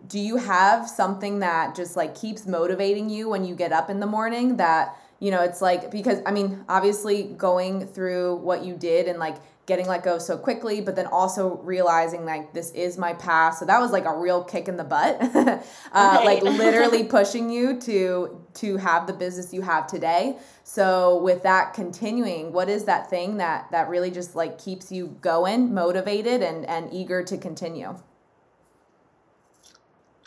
do 0.06 0.18
you 0.18 0.36
have 0.36 0.88
something 0.88 1.38
that 1.38 1.74
just 1.74 1.96
like 1.96 2.14
keeps 2.14 2.46
motivating 2.46 3.08
you 3.08 3.28
when 3.28 3.44
you 3.44 3.54
get 3.54 3.72
up 3.72 3.88
in 3.88 4.00
the 4.00 4.06
morning 4.06 4.56
that 4.56 4.97
you 5.20 5.30
know 5.30 5.42
it's 5.42 5.60
like 5.60 5.90
because 5.90 6.20
i 6.26 6.30
mean 6.30 6.64
obviously 6.68 7.24
going 7.24 7.86
through 7.86 8.36
what 8.36 8.64
you 8.64 8.76
did 8.76 9.08
and 9.08 9.18
like 9.18 9.36
getting 9.66 9.86
let 9.86 10.02
go 10.02 10.18
so 10.18 10.36
quickly 10.36 10.80
but 10.80 10.96
then 10.96 11.06
also 11.06 11.56
realizing 11.58 12.24
like 12.24 12.54
this 12.54 12.70
is 12.70 12.96
my 12.96 13.12
past 13.14 13.58
so 13.58 13.66
that 13.66 13.78
was 13.80 13.90
like 13.90 14.06
a 14.06 14.16
real 14.16 14.42
kick 14.42 14.66
in 14.66 14.76
the 14.76 14.84
butt 14.84 15.20
uh, 15.34 15.60
right. 15.92 16.24
like 16.24 16.42
literally 16.58 17.04
pushing 17.04 17.50
you 17.50 17.78
to 17.78 18.40
to 18.54 18.76
have 18.78 19.06
the 19.06 19.12
business 19.12 19.52
you 19.52 19.60
have 19.60 19.86
today 19.86 20.36
so 20.64 21.20
with 21.22 21.42
that 21.42 21.74
continuing 21.74 22.52
what 22.52 22.68
is 22.68 22.84
that 22.84 23.10
thing 23.10 23.36
that 23.36 23.70
that 23.70 23.88
really 23.88 24.10
just 24.10 24.34
like 24.34 24.58
keeps 24.58 24.90
you 24.90 25.16
going 25.20 25.74
motivated 25.74 26.42
and 26.42 26.64
and 26.66 26.92
eager 26.92 27.22
to 27.22 27.36
continue 27.36 27.94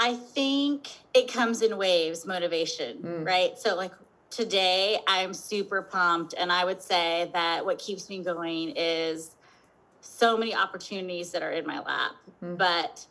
I 0.04 0.16
think 0.16 0.90
it 1.14 1.32
comes 1.32 1.62
in 1.62 1.78
waves, 1.78 2.26
motivation, 2.26 3.04
mm. 3.04 3.24
right? 3.24 3.56
So, 3.56 3.76
like, 3.76 3.92
today 4.32 5.00
I'm 5.08 5.34
super 5.34 5.82
pumped. 5.82 6.34
And 6.38 6.52
I 6.52 6.66
would 6.66 6.82
say 6.82 7.30
that 7.34 7.66
what 7.66 7.78
keeps 7.78 8.10
me 8.10 8.24
going 8.24 8.74
is 8.76 9.36
so 10.00 10.38
many 10.38 10.56
opportunities 10.56 11.32
that 11.32 11.44
are 11.44 11.52
in 11.52 11.68
my 11.68 11.80
lap. 11.80 12.14
Mm-hmm. 12.44 12.56
But 12.56 13.06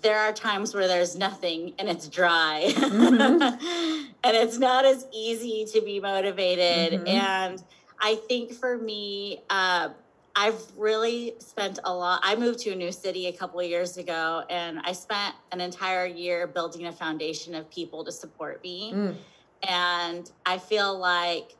there 0.00 0.18
are 0.18 0.32
times 0.32 0.74
where 0.74 0.88
there's 0.88 1.16
nothing 1.16 1.74
and 1.78 1.88
it's 1.88 2.08
dry. 2.08 2.72
Mm-hmm. 2.74 3.42
and 4.24 4.36
it's 4.36 4.58
not 4.58 4.86
as 4.86 5.06
easy 5.12 5.66
to 5.72 5.82
be 5.82 6.00
motivated. 6.00 7.00
Mm-hmm. 7.00 7.08
And 7.08 7.62
I 8.00 8.14
think 8.14 8.52
for 8.52 8.78
me, 8.78 9.42
uh, 9.50 9.90
I've 10.36 10.62
really 10.76 11.34
spent 11.38 11.80
a 11.84 11.92
lot. 11.92 12.20
I 12.22 12.36
moved 12.36 12.60
to 12.60 12.70
a 12.70 12.76
new 12.76 12.92
city 12.92 13.26
a 13.26 13.32
couple 13.32 13.60
of 13.60 13.66
years 13.66 13.98
ago, 13.98 14.44
and 14.48 14.78
I 14.84 14.92
spent 14.92 15.34
an 15.52 15.60
entire 15.60 16.06
year 16.06 16.46
building 16.46 16.86
a 16.86 16.92
foundation 16.92 17.54
of 17.54 17.68
people 17.70 18.04
to 18.04 18.12
support 18.12 18.62
me. 18.62 18.92
Mm. 18.94 19.14
And 19.62 20.30
I 20.46 20.58
feel 20.58 20.98
like, 20.98 21.56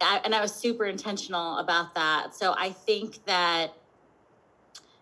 I, 0.00 0.20
and 0.24 0.34
I 0.34 0.40
was 0.40 0.54
super 0.54 0.84
intentional 0.84 1.58
about 1.58 1.94
that. 1.94 2.34
So 2.34 2.54
I 2.56 2.70
think 2.70 3.24
that 3.26 3.72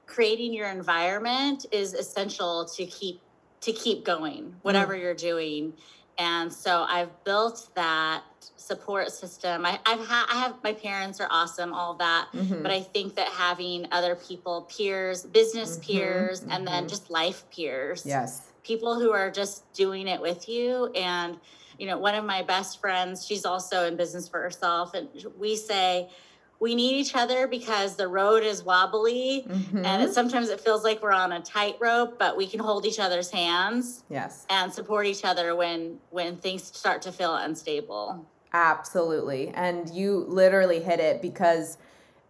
creating 0.07 0.53
your 0.53 0.69
environment 0.69 1.67
is 1.73 1.95
essential 1.95 2.65
to 2.77 2.87
keep 2.87 3.21
to 3.63 3.73
keep 3.73 4.05
going, 4.05 4.55
whatever 4.63 4.95
mm. 4.95 5.03
you're 5.03 5.15
doing. 5.15 5.75
And 6.17 6.53
so 6.53 6.87
I've 6.89 7.25
built 7.25 7.69
that 7.75 8.23
support 8.57 9.11
system. 9.11 9.67
I, 9.67 9.79
I've 9.85 10.07
had, 10.07 10.27
I 10.31 10.39
have, 10.39 10.55
my 10.65 10.73
parents 10.73 11.21
are 11.21 11.29
awesome, 11.31 11.75
all 11.75 11.95
that. 11.95 12.29
Mm-hmm. 12.35 12.63
But 12.63 12.71
I 12.71 12.81
think 12.81 13.17
that 13.17 13.29
having 13.29 13.87
other 13.93 14.17
people, 14.17 14.63
peers, 14.63 15.25
business 15.25 15.77
mm-hmm. 15.77 15.93
peers, 15.93 16.41
mm-hmm. 16.41 16.53
and 16.53 16.67
then 16.67 16.83
mm-hmm. 16.85 16.89
just 16.89 17.11
life 17.11 17.45
peers. 17.55 18.05
Yes. 18.07 18.51
People 18.63 18.99
who 18.99 19.13
are 19.13 19.31
just 19.31 19.71
doing 19.75 20.09
it 20.09 20.21
with 20.21 20.49
you. 20.49 20.87
And, 20.95 21.39
you 21.81 21.87
know, 21.87 21.97
one 21.97 22.15
of 22.15 22.27
my 22.27 22.43
best 22.43 22.79
friends, 22.79 23.27
she's 23.27 23.47
also 23.47 23.87
in 23.87 23.97
business 23.97 24.29
for 24.29 24.41
herself. 24.43 24.93
And 24.93 25.09
we 25.39 25.57
say, 25.57 26.11
we 26.59 26.75
need 26.75 26.97
each 26.97 27.15
other 27.15 27.49
because 27.49 27.97
the 27.97 28.07
road 28.07 28.43
is 28.43 28.63
wobbly 28.63 29.47
mm-hmm. 29.49 29.83
and 29.83 30.03
it, 30.03 30.13
sometimes 30.13 30.51
it 30.51 30.61
feels 30.61 30.85
like 30.85 31.03
we're 31.03 31.11
on 31.11 31.33
a 31.33 31.41
tightrope 31.41 32.19
but 32.19 32.37
we 32.37 32.47
can 32.47 32.61
hold 32.61 32.85
each 32.85 32.99
other's 32.99 33.31
hands 33.31 34.05
yes 34.11 34.45
and 34.51 34.71
support 34.71 35.07
each 35.07 35.25
other 35.25 35.57
when 35.57 35.97
when 36.11 36.37
things 36.37 36.63
start 36.63 37.01
to 37.01 37.11
feel 37.11 37.35
unstable 37.35 38.27
absolutely 38.53 39.49
and 39.55 39.89
you 39.89 40.27
literally 40.29 40.81
hit 40.81 41.01
it 41.01 41.23
because 41.23 41.79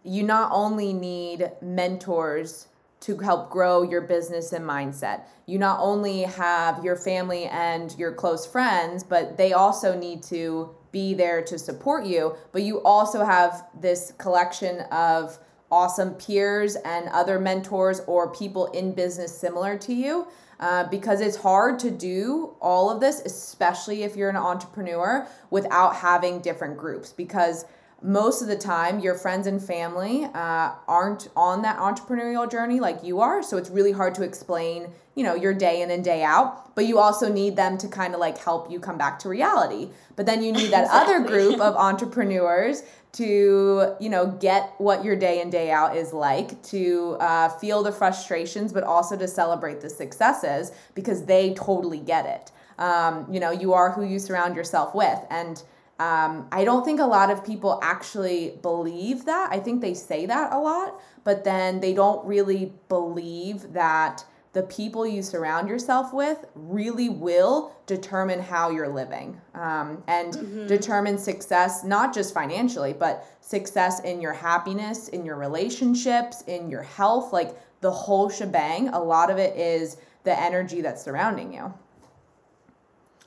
you 0.05 0.23
not 0.23 0.49
only 0.53 0.93
need 0.93 1.51
mentors 1.61 2.69
to 3.01 3.17
help 3.17 3.49
grow 3.49 3.81
your 3.81 4.01
business 4.01 4.53
and 4.53 4.65
mindset. 4.65 5.23
You 5.45 5.59
not 5.59 5.79
only 5.79 6.21
have 6.21 6.83
your 6.83 6.95
family 6.95 7.45
and 7.45 7.95
your 7.97 8.13
close 8.13 8.45
friends, 8.45 9.03
but 9.03 9.37
they 9.37 9.53
also 9.53 9.97
need 9.97 10.23
to 10.23 10.75
be 10.91 11.13
there 11.13 11.41
to 11.43 11.57
support 11.57 12.05
you, 12.05 12.35
but 12.51 12.63
you 12.63 12.81
also 12.83 13.23
have 13.23 13.65
this 13.79 14.13
collection 14.17 14.81
of 14.91 15.39
awesome 15.71 16.13
peers 16.15 16.75
and 16.75 17.07
other 17.09 17.39
mentors 17.39 18.01
or 18.01 18.31
people 18.33 18.67
in 18.67 18.93
business 18.93 19.35
similar 19.35 19.77
to 19.77 19.93
you. 19.93 20.27
Uh, 20.59 20.87
because 20.89 21.21
it's 21.21 21.37
hard 21.37 21.79
to 21.79 21.89
do 21.89 22.55
all 22.61 22.91
of 22.91 22.99
this, 22.99 23.19
especially 23.21 24.03
if 24.03 24.15
you're 24.15 24.29
an 24.29 24.35
entrepreneur, 24.35 25.27
without 25.49 25.95
having 25.95 26.39
different 26.39 26.77
groups. 26.77 27.11
Because 27.11 27.65
most 28.03 28.41
of 28.41 28.47
the 28.47 28.57
time 28.57 28.99
your 28.99 29.15
friends 29.15 29.47
and 29.47 29.63
family 29.63 30.25
uh, 30.33 30.73
aren't 30.87 31.29
on 31.35 31.61
that 31.61 31.77
entrepreneurial 31.77 32.49
journey 32.49 32.79
like 32.79 33.03
you 33.03 33.21
are. 33.21 33.43
So 33.43 33.57
it's 33.57 33.69
really 33.69 33.91
hard 33.91 34.15
to 34.15 34.23
explain 34.23 34.87
you 35.15 35.23
know 35.23 35.35
your 35.35 35.53
day 35.53 35.81
in 35.81 35.91
and 35.91 36.03
day 36.03 36.23
out 36.23 36.73
but 36.73 36.85
you 36.85 36.97
also 36.97 37.31
need 37.31 37.55
them 37.57 37.77
to 37.77 37.87
kind 37.87 38.13
of 38.13 38.19
like 38.19 38.37
help 38.37 38.71
you 38.71 38.79
come 38.79 38.97
back 38.97 39.19
to 39.19 39.29
reality. 39.29 39.89
But 40.15 40.25
then 40.25 40.41
you 40.41 40.51
need 40.51 40.71
that 40.71 40.85
exactly. 40.85 41.15
other 41.15 41.27
group 41.27 41.59
of 41.59 41.75
entrepreneurs 41.75 42.83
to 43.13 43.95
you 43.99 44.09
know 44.09 44.27
get 44.27 44.73
what 44.77 45.03
your 45.03 45.15
day 45.15 45.41
in 45.41 45.49
day 45.49 45.69
out 45.69 45.95
is 45.97 46.13
like 46.13 46.61
to 46.63 47.17
uh, 47.19 47.49
feel 47.49 47.83
the 47.83 47.91
frustrations 47.91 48.71
but 48.71 48.83
also 48.83 49.17
to 49.17 49.27
celebrate 49.27 49.81
the 49.81 49.89
successes 49.89 50.71
because 50.95 51.25
they 51.25 51.53
totally 51.53 51.99
get 51.99 52.25
it. 52.25 52.51
Um, 52.79 53.27
you 53.29 53.39
know 53.39 53.51
you 53.51 53.73
are 53.73 53.91
who 53.91 54.03
you 54.03 54.17
surround 54.17 54.55
yourself 54.55 54.95
with. 54.95 55.19
And 55.29 55.61
um, 56.01 56.47
I 56.51 56.63
don't 56.63 56.83
think 56.83 56.99
a 56.99 57.05
lot 57.05 57.29
of 57.29 57.45
people 57.45 57.79
actually 57.83 58.57
believe 58.63 59.25
that. 59.25 59.49
I 59.51 59.59
think 59.59 59.81
they 59.81 59.93
say 59.93 60.25
that 60.25 60.51
a 60.51 60.57
lot, 60.57 60.99
but 61.23 61.43
then 61.43 61.79
they 61.79 61.93
don't 61.93 62.25
really 62.25 62.73
believe 62.89 63.71
that 63.73 64.25
the 64.53 64.63
people 64.63 65.05
you 65.05 65.21
surround 65.21 65.69
yourself 65.69 66.11
with 66.11 66.43
really 66.55 67.07
will 67.07 67.75
determine 67.85 68.41
how 68.41 68.71
you're 68.71 68.89
living 68.89 69.39
um, 69.53 70.03
and 70.07 70.33
mm-hmm. 70.33 70.65
determine 70.65 71.19
success, 71.19 71.83
not 71.83 72.15
just 72.15 72.33
financially, 72.33 72.93
but 72.93 73.23
success 73.39 73.99
in 73.99 74.19
your 74.19 74.33
happiness, 74.33 75.07
in 75.09 75.23
your 75.23 75.35
relationships, 75.35 76.43
in 76.47 76.67
your 76.67 76.81
health, 76.81 77.31
like 77.31 77.55
the 77.81 77.91
whole 77.91 78.27
shebang. 78.27 78.89
A 78.89 78.99
lot 78.99 79.29
of 79.29 79.37
it 79.37 79.55
is 79.55 79.97
the 80.23 80.37
energy 80.37 80.81
that's 80.81 81.03
surrounding 81.03 81.53
you. 81.53 81.71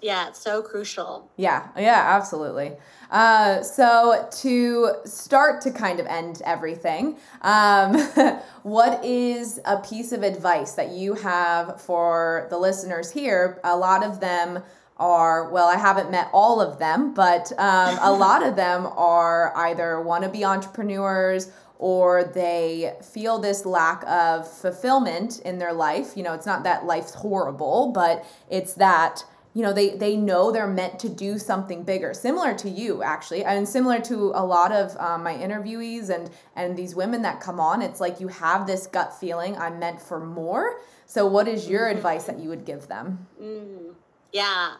Yeah, 0.04 0.28
it's 0.28 0.38
so 0.38 0.60
crucial. 0.60 1.32
Yeah, 1.38 1.68
yeah, 1.78 2.14
absolutely. 2.14 2.72
Uh, 3.10 3.62
so 3.62 4.28
to 4.42 4.96
start 5.06 5.62
to 5.62 5.70
kind 5.70 5.98
of 5.98 6.04
end 6.04 6.42
everything, 6.44 7.16
um, 7.40 7.96
what 8.64 9.02
is 9.02 9.60
a 9.64 9.78
piece 9.78 10.12
of 10.12 10.22
advice 10.22 10.72
that 10.72 10.90
you 10.90 11.14
have 11.14 11.80
for 11.80 12.48
the 12.50 12.58
listeners 12.58 13.10
here? 13.12 13.58
A 13.64 13.74
lot 13.74 14.04
of 14.04 14.20
them 14.20 14.62
are 14.96 15.50
well 15.50 15.66
i 15.66 15.76
haven't 15.76 16.08
met 16.08 16.30
all 16.32 16.60
of 16.60 16.78
them 16.78 17.12
but 17.14 17.50
um, 17.58 17.98
a 18.00 18.12
lot 18.12 18.44
of 18.44 18.54
them 18.54 18.86
are 18.96 19.52
either 19.56 20.00
want 20.00 20.22
to 20.22 20.30
be 20.30 20.44
entrepreneurs 20.44 21.50
or 21.80 22.22
they 22.22 22.94
feel 23.02 23.40
this 23.40 23.66
lack 23.66 24.06
of 24.06 24.48
fulfillment 24.48 25.40
in 25.40 25.58
their 25.58 25.72
life 25.72 26.16
you 26.16 26.22
know 26.22 26.32
it's 26.32 26.46
not 26.46 26.62
that 26.62 26.84
life's 26.84 27.12
horrible 27.12 27.90
but 27.90 28.24
it's 28.48 28.74
that 28.74 29.24
you 29.54 29.62
know 29.62 29.72
they 29.72 29.96
they 29.96 30.16
know 30.16 30.50
they're 30.50 30.66
meant 30.66 30.98
to 30.98 31.08
do 31.08 31.38
something 31.38 31.84
bigger 31.84 32.12
similar 32.12 32.54
to 32.54 32.68
you 32.68 33.02
actually 33.02 33.44
and 33.44 33.68
similar 33.68 34.00
to 34.00 34.32
a 34.34 34.44
lot 34.44 34.72
of 34.72 34.96
um, 34.98 35.22
my 35.22 35.34
interviewees 35.34 36.10
and 36.10 36.28
and 36.56 36.76
these 36.76 36.94
women 36.94 37.22
that 37.22 37.40
come 37.40 37.60
on 37.60 37.80
it's 37.80 38.00
like 38.00 38.20
you 38.20 38.28
have 38.28 38.66
this 38.66 38.86
gut 38.88 39.18
feeling 39.18 39.56
i'm 39.56 39.78
meant 39.78 40.00
for 40.00 40.18
more. 40.24 40.80
So 41.06 41.26
what 41.26 41.48
is 41.48 41.68
your 41.68 41.82
mm-hmm. 41.82 41.96
advice 41.96 42.24
that 42.24 42.38
you 42.38 42.48
would 42.48 42.64
give 42.64 42.88
them? 42.88 43.26
Mm, 43.40 43.94
yeah. 44.32 44.74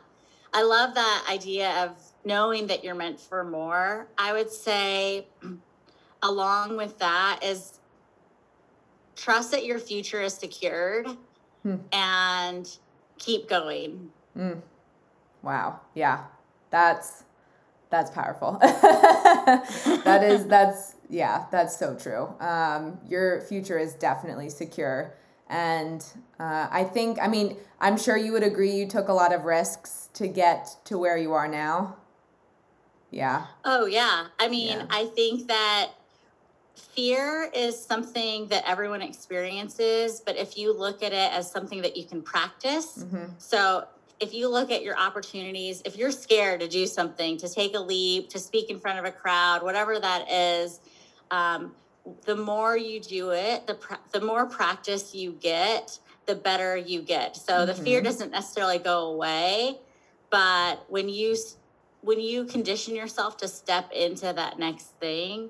I 0.52 0.62
love 0.62 0.94
that 0.94 1.26
idea 1.30 1.84
of 1.84 1.96
knowing 2.24 2.68
that 2.68 2.84
you're 2.84 2.94
meant 2.94 3.20
for 3.20 3.44
more. 3.44 4.06
I 4.16 4.32
would 4.32 4.50
say 4.50 5.26
along 6.22 6.76
with 6.76 6.98
that 6.98 7.40
is 7.42 7.80
trust 9.16 9.50
that 9.50 9.64
your 9.64 9.78
future 9.78 10.22
is 10.22 10.34
secured 10.34 11.08
hmm. 11.62 11.76
and 11.92 12.78
keep 13.18 13.48
going 13.48 14.10
Mm. 14.37 14.62
Wow. 15.42 15.81
Yeah. 15.94 16.25
That's 16.70 17.25
that's 17.90 18.11
powerful. 18.11 18.59
that 18.61 20.25
is 20.25 20.47
that's 20.47 20.97
yeah, 21.09 21.47
that's 21.51 21.79
so 21.79 21.94
true. 21.94 22.35
Um, 22.40 22.99
your 23.09 23.40
future 23.42 23.79
is 23.79 23.94
definitely 23.94 24.51
secure. 24.51 25.14
And 25.49 26.05
uh, 26.40 26.68
I 26.70 26.85
think, 26.85 27.18
I 27.20 27.29
mean, 27.29 27.57
I'm 27.81 27.99
sure 27.99 28.16
you 28.16 28.33
would 28.33 28.42
agree 28.42 28.73
you 28.73 28.88
took 28.88 29.09
a 29.09 29.12
lot 29.12 29.33
of 29.33 29.44
risks 29.44 30.09
to 30.14 30.27
get 30.27 30.77
to 30.87 30.99
where 30.99 31.16
you 31.16 31.33
are 31.33 31.47
now. 31.47 31.97
Yeah. 33.11 33.47
Oh, 33.64 33.87
yeah. 33.87 34.27
I 34.40 34.49
mean, 34.49 34.79
yeah. 34.79 34.87
I 34.90 35.07
think 35.07 35.49
that 35.49 35.90
fear 36.75 37.51
is 37.55 37.81
something 37.81 38.49
that 38.49 38.68
everyone 38.68 39.03
experiences, 39.03 40.20
but 40.25 40.37
if 40.37 40.57
you 40.57 40.77
look 40.77 41.03
at 41.03 41.12
it 41.12 41.33
as 41.33 41.51
something 41.51 41.83
that 41.83 41.97
you 41.97 42.05
can 42.05 42.23
practice, 42.23 43.05
mm-hmm. 43.05 43.27
so 43.38 43.87
if 44.20 44.33
you 44.33 44.48
look 44.48 44.70
at 44.70 44.83
your 44.83 44.96
opportunities, 44.96 45.83
if 45.85 45.96
you're 45.96 46.11
scared 46.11 46.61
to 46.61 46.68
do 46.68 46.87
something, 46.87 47.37
to 47.38 47.48
take 47.48 47.74
a 47.74 47.81
leap, 47.81 48.29
to 48.31 48.38
speak 48.38 48.70
in 48.70 48.79
front 48.79 48.98
of 48.98 49.05
a 49.05 49.11
crowd, 49.11 49.62
whatever 49.62 49.98
that 49.98 50.31
is, 50.31 50.81
um, 51.31 51.72
the 52.24 52.37
more 52.37 52.77
you 52.77 53.00
do 53.00 53.31
it, 53.31 53.66
the 53.66 53.74
pr- 53.74 53.94
the 54.12 54.20
more 54.20 54.46
practice 54.46 55.14
you 55.14 55.33
get, 55.33 55.98
the 56.27 56.35
better 56.35 56.77
you 56.77 57.03
get. 57.03 57.37
So 57.37 57.53
mm-hmm. 57.53 57.66
the 57.66 57.74
fear 57.74 57.98
mm-hmm. 57.98 58.07
doesn't 58.07 58.31
necessarily 58.31 58.79
go 58.79 59.07
away, 59.07 59.79
but 60.31 60.85
when 60.88 61.09
you 61.09 61.37
when 62.03 62.20
you 62.20 62.44
condition 62.44 62.94
yourself 62.94 63.38
to 63.38 63.48
step 63.48 63.90
into 63.92 64.33
that 64.33 64.59
next 64.59 64.88
thing, 65.00 65.48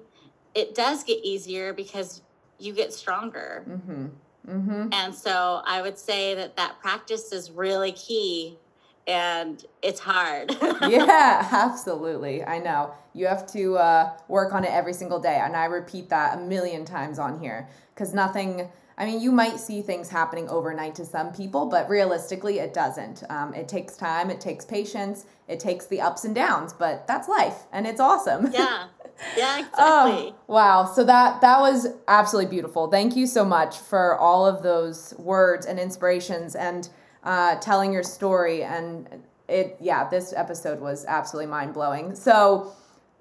it 0.55 0.75
does 0.75 1.03
get 1.03 1.19
easier 1.25 1.73
because 1.73 2.23
you 2.59 2.73
get 2.73 2.93
stronger. 2.93 3.65
Mm-hmm. 3.69 4.07
Mm-hmm. 4.49 4.89
And 4.93 5.15
so 5.15 5.63
I 5.65 5.83
would 5.83 5.99
say 5.99 6.35
that 6.35 6.57
that 6.57 6.81
practice 6.81 7.33
is 7.33 7.51
really 7.51 7.93
key 7.93 8.59
and 9.07 9.65
it's 9.83 10.01
hard. 10.01 10.57
yeah, 10.89 11.49
absolutely. 11.53 12.43
I 12.45 12.59
know. 12.59 12.95
You 13.13 13.27
have 13.27 13.47
to 13.53 13.77
uh, 13.77 14.13
work 14.29 14.55
on 14.55 14.65
it 14.65 14.71
every 14.71 14.93
single 14.93 15.21
day. 15.21 15.41
And 15.43 15.57
I 15.57 15.67
repeat 15.67 16.09
that 16.09 16.39
a 16.39 16.41
million 16.41 16.85
times 16.85 17.19
on 17.19 17.39
here 17.39 17.69
because 17.95 18.15
nothing. 18.15 18.69
I 18.97 19.07
mean, 19.07 19.21
you 19.21 19.33
might 19.33 19.59
see 19.59 19.83
things 19.83 20.09
happening 20.09 20.49
overnight 20.49 20.95
to 20.97 21.05
some 21.05 21.33
people, 21.33 21.67
but 21.67 21.89
realistically, 21.89 22.61
it 22.61 22.73
doesn't. 22.73 23.25
Um, 23.29 23.53
it 23.53 23.67
takes 23.67 23.97
time, 23.97 24.31
it 24.31 24.41
takes 24.41 24.65
patience, 24.65 25.27
it 25.49 25.59
takes 25.59 25.87
the 25.87 26.01
ups 26.01 26.25
and 26.25 26.33
downs, 26.33 26.73
but 26.73 27.07
that's 27.09 27.29
life 27.29 27.65
and 27.73 27.87
it's 27.87 28.01
awesome. 28.01 28.51
Yeah. 28.53 28.87
Yeah, 29.37 29.59
exactly. 29.59 29.75
Oh, 29.79 30.35
wow. 30.47 30.85
So 30.85 31.05
that 31.05 31.41
that 31.41 31.61
was 31.61 31.87
absolutely 32.09 32.51
beautiful. 32.51 32.89
Thank 32.89 33.17
you 33.17 33.27
so 33.27 33.45
much 33.45 33.79
for 33.79 34.19
all 34.19 34.47
of 34.47 34.63
those 34.63 35.15
words 35.19 35.67
and 35.67 35.79
inspirations 35.79 36.55
and 36.55 36.89
uh, 37.23 37.57
telling 37.57 37.93
your 37.93 38.03
story. 38.03 38.63
And 38.63 39.09
it, 39.49 39.77
yeah, 39.81 40.09
this 40.09 40.33
episode 40.37 40.81
was 40.81 41.05
absolutely 41.07 41.51
mind 41.51 41.75
blowing. 41.75 42.15
So 42.15 42.73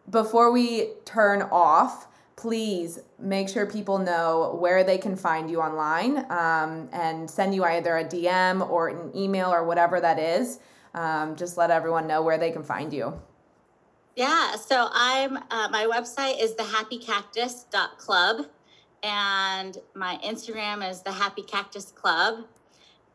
before 0.09 0.51
we 0.51 0.89
turn 1.05 1.43
off, 1.43 2.07
please 2.35 2.99
make 3.19 3.47
sure 3.47 3.65
people 3.65 3.97
know 3.97 4.57
where 4.59 4.83
they 4.83 4.97
can 4.97 5.15
find 5.15 5.49
you 5.49 5.61
online 5.61 6.29
um, 6.31 6.89
and 6.91 7.29
send 7.29 7.55
you 7.55 7.63
either 7.63 7.97
a 7.97 8.03
DM 8.03 8.67
or 8.69 8.89
an 8.89 9.15
email 9.15 9.49
or 9.49 9.63
whatever 9.63 10.01
that 10.01 10.19
is. 10.19 10.59
Um, 10.93 11.35
just 11.35 11.57
let 11.57 11.71
everyone 11.71 12.07
know 12.07 12.21
where 12.21 12.37
they 12.37 12.51
can 12.51 12.63
find 12.63 12.93
you. 12.93 13.19
Yeah, 14.15 14.55
so 14.57 14.89
I'm 14.91 15.37
uh, 15.37 15.69
my 15.71 15.87
website 15.91 16.39
is 16.39 16.53
thehappycactus.club 16.53 18.45
and 19.01 19.77
my 19.95 20.19
Instagram 20.23 20.87
is 20.87 21.01
the 21.01 21.11
Happy 21.11 21.41
Cactus 21.41 21.91
Club. 21.91 22.45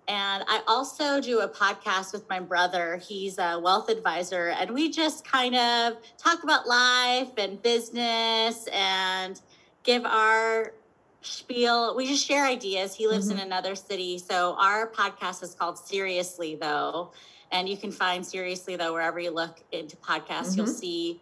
And 0.09 0.43
I 0.49 0.63
also 0.67 1.21
do 1.21 1.41
a 1.41 1.49
podcast 1.49 2.13
with 2.13 2.29
my 2.29 2.41
brother. 2.41 2.97
He's 2.97 3.39
a 3.39 3.61
wealth 3.63 3.91
advisor, 3.91 4.49
and 4.49 4.73
we 4.73 4.91
just 4.91 5.25
kind 5.25 5.55
of 5.55 5.99
talk 6.17 6.43
about 6.43 6.67
life 6.67 7.31
and 7.37 7.63
business 7.63 8.67
and 8.73 9.41
give 9.85 10.05
our 10.05 10.73
spiel. 11.21 11.95
We 11.95 12.07
just 12.09 12.27
share 12.27 12.45
ideas. 12.47 12.95
He 12.95 13.07
lives 13.07 13.29
mm-hmm. 13.29 13.39
in 13.39 13.47
another 13.47 13.75
city. 13.75 14.19
So 14.19 14.57
our 14.59 14.91
podcast 14.91 15.43
is 15.43 15.55
called 15.55 15.79
Seriously, 15.79 16.57
though. 16.61 17.13
And 17.51 17.69
you 17.69 17.77
can 17.77 17.91
find 17.91 18.25
Seriously, 18.25 18.77
though, 18.77 18.93
wherever 18.93 19.19
you 19.19 19.31
look 19.31 19.61
into 19.73 19.97
podcasts, 19.97 20.51
mm-hmm. 20.51 20.59
you'll 20.59 20.67
see 20.67 21.21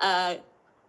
uh, 0.00 0.36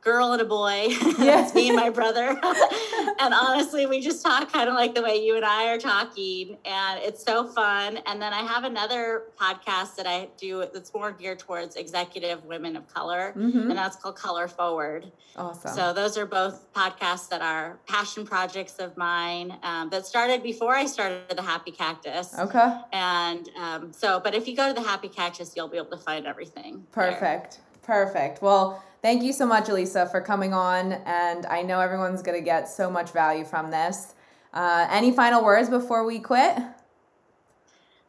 girl 0.01 0.33
and 0.33 0.41
a 0.41 0.45
boy. 0.45 0.87
Yes. 1.17 1.53
me 1.53 1.67
and 1.67 1.75
my 1.75 1.89
brother. 1.89 2.29
and 3.19 3.33
honestly, 3.33 3.85
we 3.85 3.99
just 3.99 4.23
talk 4.23 4.51
kind 4.51 4.69
of 4.69 4.75
like 4.75 4.93
the 4.93 5.01
way 5.01 5.15
you 5.15 5.35
and 5.35 5.43
I 5.43 5.67
are 5.69 5.77
talking. 5.77 6.57
And 6.63 7.01
it's 7.01 7.23
so 7.23 7.45
fun. 7.47 7.99
And 8.05 8.21
then 8.21 8.33
I 8.33 8.43
have 8.43 8.63
another 8.63 9.23
podcast 9.37 9.95
that 9.95 10.05
I 10.05 10.29
do 10.37 10.65
that's 10.73 10.93
more 10.93 11.11
geared 11.11 11.39
towards 11.39 11.75
executive 11.75 12.45
women 12.45 12.77
of 12.77 12.87
color. 12.87 13.33
Mm-hmm. 13.35 13.71
And 13.71 13.77
that's 13.77 13.97
called 13.97 14.15
Color 14.15 14.47
Forward. 14.47 15.11
Awesome. 15.35 15.73
So 15.73 15.93
those 15.93 16.17
are 16.17 16.25
both 16.25 16.71
podcasts 16.73 17.29
that 17.29 17.41
are 17.41 17.79
passion 17.87 18.25
projects 18.25 18.77
of 18.77 18.95
mine 18.95 19.57
um, 19.63 19.89
that 19.89 20.05
started 20.05 20.43
before 20.43 20.75
I 20.75 20.85
started 20.85 21.35
the 21.35 21.41
Happy 21.41 21.71
Cactus. 21.71 22.37
Okay. 22.37 22.79
And 22.93 23.49
um, 23.59 23.91
so, 23.91 24.19
but 24.23 24.33
if 24.33 24.47
you 24.47 24.55
go 24.55 24.67
to 24.67 24.73
the 24.73 24.87
Happy 24.87 25.09
Cactus, 25.09 25.53
you'll 25.55 25.67
be 25.67 25.77
able 25.77 25.89
to 25.89 25.97
find 25.97 26.25
everything. 26.25 26.85
Perfect. 26.91 27.55
There. 27.55 27.66
Perfect. 27.87 28.41
Well, 28.41 28.83
thank 29.01 29.23
you 29.23 29.31
so 29.31 29.45
much, 29.45 29.67
Alisa, 29.67 30.11
for 30.11 30.19
coming 30.19 30.53
on. 30.53 30.91
And 30.91 31.45
I 31.45 31.61
know 31.61 31.79
everyone's 31.79 32.21
going 32.21 32.37
to 32.37 32.43
get 32.43 32.67
so 32.67 32.91
much 32.91 33.11
value 33.11 33.45
from 33.45 33.71
this. 33.71 34.13
Uh, 34.53 34.85
any 34.91 35.11
final 35.11 35.41
words 35.41 35.69
before 35.69 36.05
we 36.05 36.19
quit? 36.19 36.57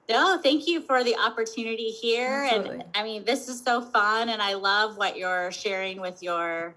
No, 0.09 0.41
thank 0.43 0.67
you 0.67 0.81
for 0.81 1.05
the 1.05 1.17
opportunity 1.17 1.91
here. 1.91 2.49
Absolutely. 2.51 2.81
And 2.81 2.85
I 2.95 3.05
mean, 3.05 3.25
this 3.25 3.49
is 3.49 3.63
so 3.63 3.81
fun, 3.81 4.31
and 4.31 4.43
I 4.43 4.55
love 4.55 4.97
what 4.97 5.17
you're 5.17 5.53
sharing 5.53 6.01
with 6.01 6.23
your 6.23 6.75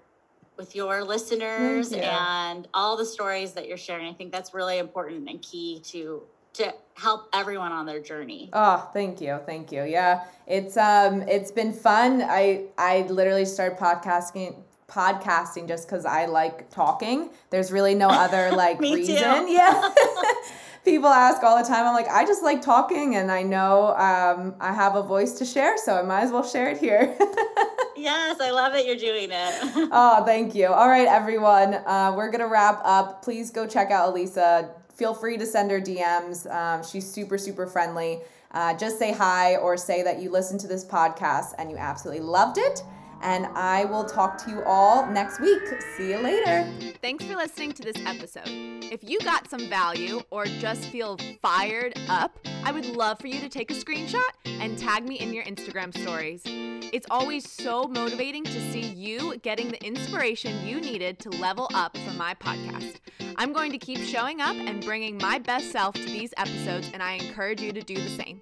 with 0.58 0.76
your 0.76 1.04
listeners 1.04 1.92
and 1.94 2.68
all 2.74 2.98
the 2.98 3.06
stories 3.06 3.54
that 3.54 3.68
you're 3.68 3.78
sharing. 3.78 4.08
I 4.08 4.14
think 4.14 4.32
that's 4.32 4.54
really 4.54 4.78
important 4.78 5.28
and 5.28 5.42
key 5.42 5.80
to 5.86 6.22
to 6.54 6.74
help 6.96 7.30
everyone 7.34 7.72
on 7.72 7.86
their 7.86 8.00
journey. 8.00 8.50
Oh, 8.54 8.90
thank 8.94 9.22
you. 9.22 9.40
Thank 9.46 9.72
you. 9.72 9.84
Yeah. 9.84 10.26
It's 10.48 10.78
um 10.78 11.22
it's 11.24 11.52
been 11.52 11.74
fun. 11.74 12.22
I 12.22 12.66
I 12.78 13.02
literally 13.10 13.46
started 13.46 13.78
podcasting 13.78 14.56
podcasting 14.88 15.68
just 15.68 15.88
cuz 15.88 16.06
I 16.06 16.26
like 16.26 16.70
talking. 16.70 17.30
There's 17.50 17.72
really 17.72 17.96
no 17.96 18.10
other 18.10 18.52
like 18.64 18.80
reason. 18.80 19.16
Too. 19.16 19.52
Yeah. 19.52 19.94
People 20.84 21.10
ask 21.10 21.44
all 21.44 21.62
the 21.62 21.68
time. 21.68 21.86
I'm 21.86 21.94
like, 21.94 22.08
I 22.08 22.26
just 22.26 22.42
like 22.42 22.62
talking 22.62 23.16
and 23.16 23.32
I 23.32 23.44
know 23.44 23.96
um, 23.96 24.56
I 24.60 24.74
have 24.74 24.96
a 24.96 25.04
voice 25.04 25.34
to 25.34 25.46
share, 25.46 25.78
so 25.78 25.96
I 25.96 26.02
might 26.02 26.22
as 26.22 26.32
well 26.32 26.44
share 26.44 26.70
it 26.70 26.80
here. 26.80 27.16
yes, 27.96 28.42
I 28.42 28.50
love 28.52 28.74
that 28.74 28.86
you're 28.86 28.96
doing 28.96 29.30
it. 29.32 29.54
oh, 29.92 30.24
thank 30.26 30.56
you. 30.56 30.68
All 30.68 30.90
right, 30.90 31.08
everyone. 31.08 31.76
Uh, 31.76 32.14
we're 32.18 32.32
going 32.32 32.42
to 32.42 32.48
wrap 32.48 32.82
up. 32.84 33.22
Please 33.24 33.52
go 33.52 33.68
check 33.68 33.92
out 33.92 34.14
Alisa 34.14 34.72
feel 35.02 35.16
free 35.16 35.36
to 35.36 35.48
send 35.48 35.72
her 35.72 35.82
DMs. 35.82 36.46
Um, 36.54 36.84
she's 36.84 37.10
super, 37.10 37.36
super 37.36 37.66
friendly. 37.66 38.20
Uh, 38.52 38.78
just 38.78 39.00
say 39.00 39.12
hi 39.12 39.56
or 39.56 39.76
say 39.76 40.04
that 40.04 40.22
you 40.22 40.30
listened 40.30 40.60
to 40.60 40.68
this 40.68 40.86
podcast 40.86 41.56
and 41.58 41.72
you 41.72 41.78
absolutely 41.78 42.22
loved 42.22 42.60
it. 42.60 42.84
And 43.22 43.46
I 43.56 43.86
will 43.86 44.06
talk 44.06 44.38
to 44.46 44.50
you 44.50 44.64
all 44.64 45.06
next 45.06 45.40
week. 45.40 45.62
See 45.96 46.10
you 46.10 46.18
later. 46.18 46.68
Thanks 47.02 47.24
for 47.26 47.36
listening 47.36 47.72
to 47.74 47.84
this 47.84 47.98
episode. 48.06 48.48
If 48.48 49.04
you 49.04 49.20
got 49.20 49.50
some 49.50 49.70
value 49.70 50.22
or 50.32 50.46
just 50.46 50.86
feel 50.86 51.18
fired 51.42 52.00
up, 52.10 52.40
I 52.64 52.72
would 52.72 52.86
love 52.86 53.20
for 53.20 53.28
you 53.28 53.40
to 53.40 53.50
take 53.50 53.72
a 53.72 53.74
screenshot 53.74 54.22
and 54.46 54.78
tag 54.78 55.08
me 55.08 55.20
in 55.20 55.34
your 55.34 55.44
Instagram 55.46 55.96
stories. 55.98 56.42
It's 56.46 57.08
always 57.10 57.50
so 57.50 57.84
motivating 57.84 58.44
to 58.44 58.72
see 58.72 58.82
you 58.82 59.38
getting 59.38 59.70
the 59.70 59.82
inspiration 59.84 60.66
you 60.66 60.82
needed 60.82 61.20
to 61.20 61.30
level 61.30 61.70
up 61.74 61.96
for 61.98 62.14
my 62.14 62.34
podcast. 62.34 62.98
I'm 63.38 63.54
going 63.54 63.72
to 63.72 63.78
keep 63.78 64.00
showing 64.00 64.42
up 64.42 64.56
and 64.56 64.84
bringing 64.84 65.18
my 65.18 65.40
best 65.40 65.72
self 65.72 65.96
to 65.96 66.06
these 66.06 66.34
episodes, 66.38 66.90
and 66.94 67.02
I 67.02 67.14
encourage 67.14 67.62
you 67.62 67.72
to 67.72 67.82
do 67.82 67.96
the 67.96 68.10
same. 68.10 68.42